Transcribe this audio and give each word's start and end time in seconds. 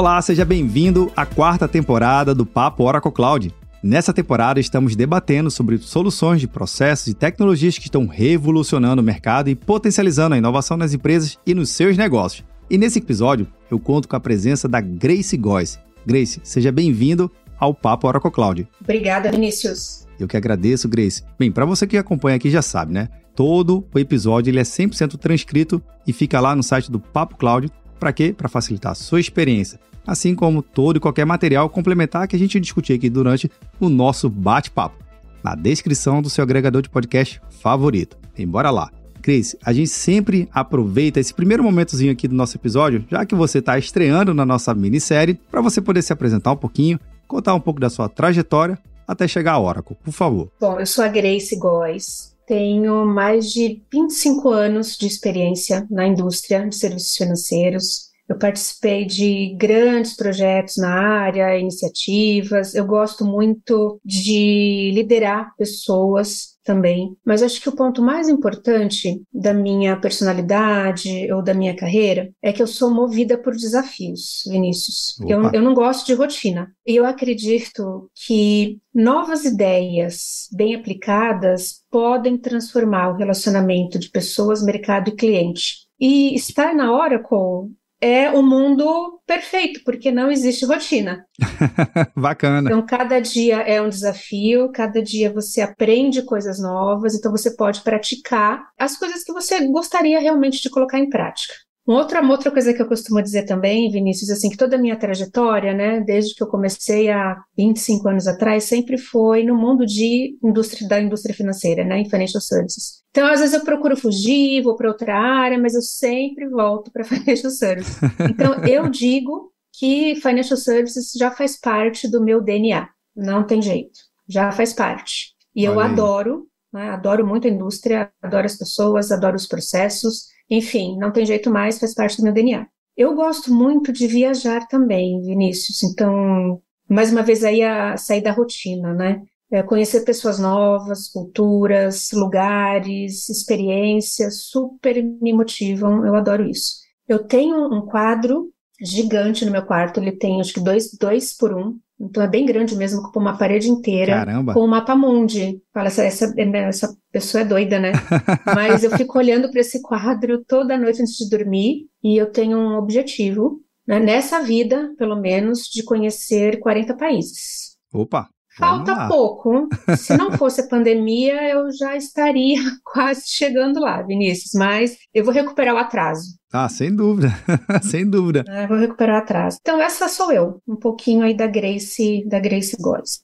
Olá, 0.00 0.22
seja 0.22 0.46
bem-vindo 0.46 1.12
à 1.14 1.26
quarta 1.26 1.68
temporada 1.68 2.34
do 2.34 2.46
Papo 2.46 2.84
Oracle 2.84 3.12
Cloud. 3.12 3.54
Nessa 3.82 4.14
temporada 4.14 4.58
estamos 4.58 4.96
debatendo 4.96 5.50
sobre 5.50 5.76
soluções 5.76 6.40
de 6.40 6.48
processos 6.48 7.08
e 7.08 7.12
tecnologias 7.12 7.76
que 7.76 7.84
estão 7.84 8.06
revolucionando 8.06 9.02
o 9.02 9.04
mercado 9.04 9.50
e 9.50 9.54
potencializando 9.54 10.34
a 10.34 10.38
inovação 10.38 10.78
nas 10.78 10.94
empresas 10.94 11.38
e 11.44 11.52
nos 11.52 11.68
seus 11.68 11.98
negócios. 11.98 12.42
E 12.70 12.78
nesse 12.78 12.98
episódio 12.98 13.46
eu 13.70 13.78
conto 13.78 14.08
com 14.08 14.16
a 14.16 14.20
presença 14.20 14.66
da 14.66 14.80
Grace 14.80 15.36
Góes. 15.36 15.78
Grace, 16.06 16.40
seja 16.44 16.72
bem-vindo 16.72 17.30
ao 17.58 17.74
Papo 17.74 18.08
Oracle 18.08 18.30
Cloud. 18.30 18.66
Obrigada, 18.80 19.30
Vinícius. 19.30 20.06
Eu 20.18 20.26
que 20.26 20.36
agradeço, 20.38 20.88
Grace. 20.88 21.22
Bem, 21.38 21.52
para 21.52 21.66
você 21.66 21.86
que 21.86 21.98
acompanha 21.98 22.36
aqui 22.36 22.48
já 22.48 22.62
sabe, 22.62 22.94
né? 22.94 23.10
Todo 23.36 23.86
o 23.94 23.98
episódio 23.98 24.50
ele 24.50 24.60
é 24.60 24.64
100% 24.64 25.18
transcrito 25.18 25.82
e 26.06 26.12
fica 26.14 26.40
lá 26.40 26.56
no 26.56 26.62
site 26.62 26.90
do 26.90 26.98
Papo 26.98 27.36
Cloud. 27.36 27.70
Para 27.98 28.14
quê? 28.14 28.34
Para 28.34 28.48
facilitar 28.48 28.92
a 28.92 28.94
sua 28.94 29.20
experiência 29.20 29.78
assim 30.10 30.34
como 30.34 30.60
todo 30.60 30.96
e 30.96 31.00
qualquer 31.00 31.24
material 31.24 31.70
complementar 31.70 32.26
que 32.26 32.34
a 32.34 32.38
gente 32.38 32.58
discutir 32.58 32.94
aqui 32.94 33.08
durante 33.08 33.48
o 33.78 33.88
nosso 33.88 34.28
bate-papo, 34.28 34.96
na 35.40 35.54
descrição 35.54 36.20
do 36.20 36.28
seu 36.28 36.42
agregador 36.42 36.82
de 36.82 36.90
podcast 36.90 37.40
favorito. 37.62 38.18
Embora 38.36 38.70
lá. 38.70 38.90
Cris, 39.22 39.54
a 39.64 39.72
gente 39.72 39.90
sempre 39.90 40.48
aproveita 40.50 41.20
esse 41.20 41.32
primeiro 41.32 41.62
momentozinho 41.62 42.10
aqui 42.10 42.26
do 42.26 42.34
nosso 42.34 42.56
episódio, 42.56 43.04
já 43.08 43.24
que 43.24 43.36
você 43.36 43.58
está 43.58 43.78
estreando 43.78 44.34
na 44.34 44.44
nossa 44.44 44.74
minissérie, 44.74 45.38
para 45.48 45.60
você 45.60 45.80
poder 45.80 46.02
se 46.02 46.12
apresentar 46.12 46.50
um 46.52 46.56
pouquinho, 46.56 46.98
contar 47.28 47.54
um 47.54 47.60
pouco 47.60 47.78
da 47.78 47.88
sua 47.88 48.08
trajetória 48.08 48.76
até 49.06 49.28
chegar 49.28 49.52
a 49.52 49.60
Oracle, 49.60 49.96
por 50.02 50.12
favor. 50.12 50.50
Bom, 50.60 50.80
eu 50.80 50.86
sou 50.86 51.04
a 51.04 51.08
Grace 51.08 51.54
Góes, 51.56 52.34
tenho 52.48 53.06
mais 53.06 53.52
de 53.52 53.80
25 53.92 54.48
anos 54.48 54.96
de 54.96 55.06
experiência 55.06 55.86
na 55.88 56.04
indústria 56.04 56.68
de 56.68 56.74
serviços 56.74 57.14
financeiros. 57.14 58.09
Eu 58.30 58.38
participei 58.38 59.04
de 59.04 59.56
grandes 59.56 60.14
projetos 60.14 60.76
na 60.76 60.88
área, 60.88 61.58
iniciativas. 61.58 62.76
Eu 62.76 62.86
gosto 62.86 63.24
muito 63.24 64.00
de 64.04 64.92
liderar 64.94 65.52
pessoas 65.58 66.56
também. 66.62 67.16
Mas 67.26 67.42
acho 67.42 67.60
que 67.60 67.68
o 67.68 67.74
ponto 67.74 68.00
mais 68.00 68.28
importante 68.28 69.20
da 69.34 69.52
minha 69.52 69.98
personalidade 69.98 71.10
ou 71.32 71.42
da 71.42 71.52
minha 71.52 71.74
carreira 71.74 72.30
é 72.40 72.52
que 72.52 72.62
eu 72.62 72.68
sou 72.68 72.94
movida 72.94 73.36
por 73.36 73.52
desafios, 73.52 74.44
Vinícius. 74.48 75.18
Eu, 75.26 75.50
eu 75.52 75.60
não 75.60 75.74
gosto 75.74 76.06
de 76.06 76.14
rotina. 76.14 76.72
E 76.86 76.94
eu 76.94 77.04
acredito 77.04 78.08
que 78.14 78.78
novas 78.94 79.44
ideias 79.44 80.48
bem 80.52 80.76
aplicadas 80.76 81.82
podem 81.90 82.38
transformar 82.38 83.10
o 83.10 83.16
relacionamento 83.16 83.98
de 83.98 84.08
pessoas, 84.08 84.62
mercado 84.62 85.08
e 85.08 85.16
cliente. 85.16 85.88
E 85.98 86.32
estar 86.36 86.72
na 86.74 86.94
Oracle 86.94 87.74
é 88.00 88.30
o 88.30 88.42
mundo 88.42 89.20
perfeito, 89.26 89.80
porque 89.84 90.10
não 90.10 90.30
existe 90.30 90.64
rotina. 90.64 91.26
Bacana. 92.16 92.68
Então, 92.70 92.84
cada 92.84 93.20
dia 93.20 93.58
é 93.58 93.80
um 93.80 93.88
desafio, 93.88 94.70
cada 94.72 95.02
dia 95.02 95.32
você 95.32 95.60
aprende 95.60 96.22
coisas 96.22 96.60
novas, 96.60 97.14
então 97.14 97.30
você 97.30 97.54
pode 97.54 97.82
praticar 97.82 98.68
as 98.78 98.96
coisas 98.96 99.22
que 99.22 99.32
você 99.32 99.66
gostaria 99.66 100.18
realmente 100.18 100.62
de 100.62 100.70
colocar 100.70 100.98
em 100.98 101.10
prática. 101.10 101.54
Uma 101.86 101.98
outra, 101.98 102.22
outra 102.24 102.50
coisa 102.50 102.72
que 102.72 102.80
eu 102.80 102.86
costumo 102.86 103.22
dizer 103.22 103.44
também, 103.44 103.90
Vinícius, 103.90 104.30
assim, 104.30 104.50
que 104.50 104.56
toda 104.56 104.76
a 104.76 104.78
minha 104.78 104.96
trajetória, 104.96 105.72
né, 105.72 106.00
desde 106.00 106.34
que 106.34 106.42
eu 106.42 106.46
comecei 106.46 107.10
há 107.10 107.42
25 107.56 108.08
anos 108.08 108.26
atrás, 108.26 108.64
sempre 108.64 108.98
foi 108.98 109.42
no 109.42 109.56
mundo 109.56 109.84
de 109.86 110.36
indústria, 110.42 110.86
da 110.86 111.00
indústria 111.00 111.34
financeira, 111.34 111.84
né, 111.84 111.98
em 111.98 112.08
financial 112.08 112.40
services. 112.40 113.02
Então, 113.10 113.26
às 113.26 113.40
vezes 113.40 113.54
eu 113.54 113.64
procuro 113.64 113.96
fugir, 113.96 114.62
vou 114.62 114.76
para 114.76 114.88
outra 114.88 115.16
área, 115.16 115.58
mas 115.58 115.74
eu 115.74 115.82
sempre 115.82 116.48
volto 116.48 116.92
para 116.92 117.02
financial 117.04 117.50
services. 117.50 117.96
Então, 118.28 118.64
eu 118.64 118.88
digo 118.88 119.50
que 119.72 120.16
financial 120.16 120.58
services 120.58 121.12
já 121.16 121.30
faz 121.30 121.58
parte 121.58 122.08
do 122.08 122.22
meu 122.22 122.42
DNA. 122.42 122.88
Não 123.16 123.44
tem 123.44 123.60
jeito. 123.60 123.98
Já 124.28 124.52
faz 124.52 124.72
parte. 124.72 125.34
E 125.54 125.64
eu 125.64 125.80
adoro, 125.80 126.46
né, 126.72 126.90
adoro 126.90 127.26
muito 127.26 127.48
a 127.48 127.50
indústria, 127.50 128.12
adoro 128.22 128.46
as 128.46 128.56
pessoas, 128.56 129.10
adoro 129.10 129.34
os 129.34 129.46
processos. 129.46 130.26
Enfim, 130.50 130.98
não 130.98 131.12
tem 131.12 131.24
jeito 131.24 131.50
mais, 131.50 131.78
faz 131.78 131.94
parte 131.94 132.16
do 132.16 132.24
meu 132.24 132.32
DNA. 132.32 132.66
Eu 132.96 133.14
gosto 133.14 133.52
muito 133.54 133.92
de 133.92 134.06
viajar 134.06 134.66
também, 134.66 135.20
Vinícius. 135.22 135.82
Então, 135.82 136.60
mais 136.88 137.12
uma 137.12 137.22
vez 137.22 137.44
aí 137.44 137.62
a 137.62 137.96
sair 137.96 138.20
da 138.22 138.32
rotina, 138.32 138.92
né? 138.92 139.22
É 139.52 139.62
conhecer 139.62 140.04
pessoas 140.04 140.38
novas, 140.38 141.08
culturas, 141.08 142.10
lugares, 142.12 143.28
experiências, 143.28 144.44
super 144.44 145.02
me 145.02 145.32
motivam. 145.32 146.04
Eu 146.06 146.14
adoro 146.14 146.48
isso. 146.48 146.76
Eu 147.08 147.24
tenho 147.24 147.72
um 147.72 147.86
quadro 147.86 148.52
gigante 148.80 149.44
no 149.44 149.50
meu 149.50 149.64
quarto. 149.64 149.98
Ele 150.00 150.12
tem 150.12 150.40
acho 150.40 150.54
que 150.54 150.60
dois, 150.60 150.90
dois 150.98 151.36
por 151.36 151.54
um. 151.54 151.78
Então 152.00 152.22
é 152.22 152.28
bem 152.28 152.46
grande 152.46 152.74
mesmo, 152.74 153.12
com 153.12 153.20
uma 153.20 153.36
parede 153.36 153.68
inteira. 153.68 154.14
Caramba. 154.14 154.54
Com 154.54 154.60
o 154.60 154.68
mapa 154.68 154.96
mundi. 154.96 155.60
Fala, 155.72 155.88
essa, 155.88 156.02
essa, 156.02 156.34
essa 156.36 156.96
pessoa 157.12 157.42
é 157.42 157.44
doida, 157.44 157.78
né? 157.78 157.92
Mas 158.54 158.82
eu 158.82 158.90
fico 158.96 159.18
olhando 159.18 159.50
para 159.50 159.60
esse 159.60 159.82
quadro 159.82 160.42
toda 160.44 160.78
noite 160.78 161.02
antes 161.02 161.16
de 161.16 161.28
dormir 161.28 161.86
e 162.02 162.16
eu 162.16 162.32
tenho 162.32 162.56
um 162.56 162.78
objetivo, 162.78 163.60
né, 163.86 164.00
nessa 164.00 164.42
vida, 164.42 164.94
pelo 164.96 165.20
menos, 165.20 165.64
de 165.64 165.82
conhecer 165.82 166.58
40 166.58 166.96
países. 166.96 167.76
Opa! 167.92 168.28
Falta 168.60 169.08
pouco. 169.08 169.68
Se 169.96 170.16
não 170.16 170.32
fosse 170.32 170.60
a 170.60 170.68
pandemia, 170.68 171.50
eu 171.50 171.70
já 171.72 171.96
estaria 171.96 172.60
quase 172.84 173.22
chegando 173.26 173.80
lá, 173.80 174.02
Vinícius. 174.02 174.52
Mas 174.54 174.96
eu 175.12 175.24
vou 175.24 175.32
recuperar 175.32 175.74
o 175.74 175.78
atraso. 175.78 176.38
Ah, 176.52 176.68
sem 176.68 176.94
dúvida, 176.94 177.32
sem 177.82 178.08
dúvida. 178.08 178.44
É, 178.48 178.66
vou 178.66 178.76
recuperar 178.76 179.16
o 179.16 179.22
atraso. 179.22 179.58
Então 179.60 179.80
essa 179.80 180.08
sou 180.08 180.32
eu, 180.32 180.60
um 180.66 180.76
pouquinho 180.76 181.22
aí 181.22 181.32
da 181.32 181.46
Grace, 181.46 182.24
da 182.28 182.40
Grace 182.40 182.76
Góes. 182.80 183.20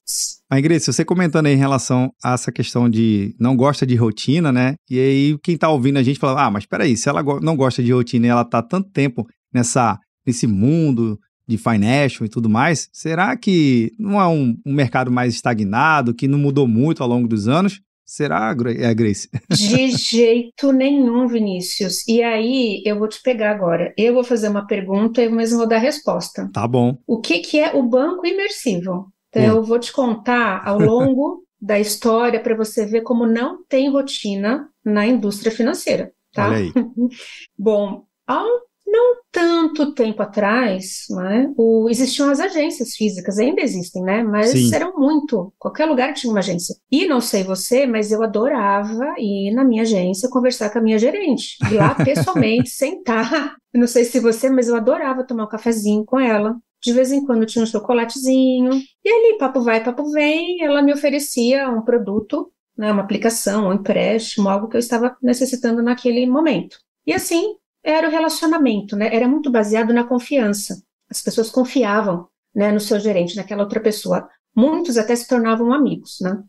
Mas 0.49 0.63
Grace, 0.63 0.93
você 0.93 1.05
comentando 1.05 1.47
aí 1.47 1.55
em 1.55 1.59
relação 1.59 2.13
a 2.23 2.35
essa 2.35 2.53
questão 2.53 2.89
de 2.89 3.35
não 3.39 3.57
gosta 3.57 3.85
de 3.85 3.97
rotina, 3.97 4.53
né? 4.53 4.77
E 4.89 4.99
aí 4.99 5.39
quem 5.43 5.57
tá 5.57 5.69
ouvindo 5.69 5.99
a 5.99 6.03
gente 6.05 6.21
fala, 6.21 6.47
ah, 6.47 6.51
mas 6.51 6.67
peraí, 6.67 6.97
se 6.97 7.09
ela 7.09 7.23
não 7.43 7.57
gosta 7.57 7.83
de 7.83 7.93
rotina 7.93 8.27
e 8.27 8.31
ela 8.31 8.45
tá 8.45 8.63
tanto 8.63 8.91
tempo 8.91 9.27
nessa 9.53 9.99
nesse 10.25 10.47
mundo 10.47 11.19
de 11.47 11.57
financial 11.57 12.27
e 12.27 12.29
tudo 12.29 12.49
mais, 12.49 12.89
será 12.93 13.37
que 13.37 13.93
não 13.99 14.21
é 14.21 14.27
um, 14.27 14.57
um 14.65 14.73
mercado 14.73 15.11
mais 15.11 15.35
estagnado, 15.35 16.15
que 16.15 16.27
não 16.27 16.39
mudou 16.39 16.67
muito 16.67 17.03
ao 17.03 17.09
longo 17.09 17.29
dos 17.29 17.47
anos? 17.47 17.81
Será, 18.05 18.55
é, 18.79 18.95
Grace? 18.95 19.29
De 19.51 19.91
jeito 19.91 20.71
nenhum, 20.73 21.27
Vinícius. 21.27 22.07
E 22.07 22.23
aí, 22.23 22.81
eu 22.87 22.99
vou 22.99 23.09
te 23.09 23.21
pegar 23.21 23.51
agora. 23.51 23.93
Eu 23.99 24.15
vou 24.15 24.23
fazer 24.23 24.49
uma 24.49 24.65
pergunta 24.65 25.21
e 25.21 25.25
eu 25.25 25.33
mesmo 25.33 25.59
vou 25.59 25.67
dar 25.67 25.77
a 25.77 25.81
resposta. 25.81 26.49
Tá 26.53 26.69
bom. 26.69 26.97
O 27.05 27.21
que, 27.21 27.41
que 27.41 27.59
é 27.59 27.75
o 27.75 27.83
banco 27.83 28.25
imersivo? 28.25 29.13
Então, 29.29 29.43
hum. 29.43 29.57
eu 29.57 29.65
vou 29.65 29.79
te 29.81 29.93
contar 29.93 30.63
ao 30.65 30.79
longo 30.79 31.43
da 31.61 31.81
história 31.81 32.41
para 32.41 32.55
você 32.55 32.87
ver 32.87 33.01
como 33.01 33.27
não 33.27 33.65
tem 33.69 33.91
rotina 33.91 34.69
na 34.85 35.05
indústria 35.05 35.51
financeira. 35.51 36.13
Tá? 36.33 36.51
Bom, 37.59 38.05
há 38.27 38.45
um 38.45 38.61
não 38.87 39.17
tanto 39.33 39.93
tempo 39.93 40.23
atrás, 40.23 41.07
né, 41.11 41.53
o, 41.57 41.89
existiam 41.91 42.31
as 42.31 42.39
agências 42.41 42.95
físicas, 42.95 43.39
ainda 43.39 43.61
existem, 43.61 44.03
né, 44.03 44.23
mas 44.23 44.51
Sim. 44.51 44.75
eram 44.75 44.97
muito, 44.97 45.53
qualquer 45.59 45.87
lugar 45.87 46.15
tinha 46.15 46.31
uma 46.31 46.39
agência. 46.39 46.77
E 46.91 47.07
não 47.07 47.21
sei 47.21 47.43
você, 47.43 47.87
mas 47.87 48.13
eu 48.13 48.23
adorava 48.23 49.15
ir 49.19 49.53
na 49.53 49.65
minha 49.65 49.83
agência 49.83 50.31
conversar 50.31 50.71
com 50.71 50.79
a 50.79 50.83
minha 50.83 50.99
gerente, 50.99 51.57
ir 51.71 51.75
lá 51.75 51.95
pessoalmente, 52.03 52.71
sentar, 52.71 53.57
não 53.75 53.87
sei 53.87 54.05
se 54.05 54.21
você, 54.21 54.49
mas 54.49 54.69
eu 54.69 54.77
adorava 54.77 55.25
tomar 55.25 55.45
um 55.45 55.49
cafezinho 55.49 56.05
com 56.05 56.19
ela, 56.19 56.57
de 56.83 56.93
vez 56.93 57.11
em 57.11 57.25
quando 57.25 57.45
tinha 57.45 57.63
um 57.63 57.67
chocolatezinho, 57.67 58.71
e 59.05 59.09
ali, 59.09 59.39
papo 59.39 59.61
vai, 59.61 59.83
papo 59.83 60.11
vem, 60.13 60.63
ela 60.63 60.81
me 60.81 60.93
oferecia 60.93 61.69
um 61.69 61.83
produto, 61.83 62.53
né, 62.79 62.93
uma 62.93 63.03
aplicação, 63.03 63.69
um 63.69 63.73
empréstimo, 63.73 64.49
algo 64.49 64.69
que 64.69 64.77
eu 64.77 64.81
estava 64.81 65.17
necessitando 65.21 65.83
naquele 65.83 66.27
momento. 66.27 66.79
E 67.07 67.13
assim, 67.13 67.57
era 67.87 68.09
o 68.09 68.11
relacionamento, 68.11 68.97
né? 68.97 69.15
Era 69.15 69.29
muito 69.29 69.49
baseado 69.49 69.95
na 69.95 70.03
confiança. 70.03 70.83
As 71.09 71.23
pessoas 71.23 71.49
confiavam, 71.49 72.27
né, 72.53 72.73
no 72.73 72.81
seu 72.81 72.99
gerente, 72.99 73.37
naquela 73.37 73.63
outra 73.63 73.81
pessoa. 73.81 74.29
Muitos 74.55 74.99
até 74.99 75.15
se 75.15 75.29
tornavam 75.29 75.73
amigos, 75.73 76.17
né? 76.21 76.43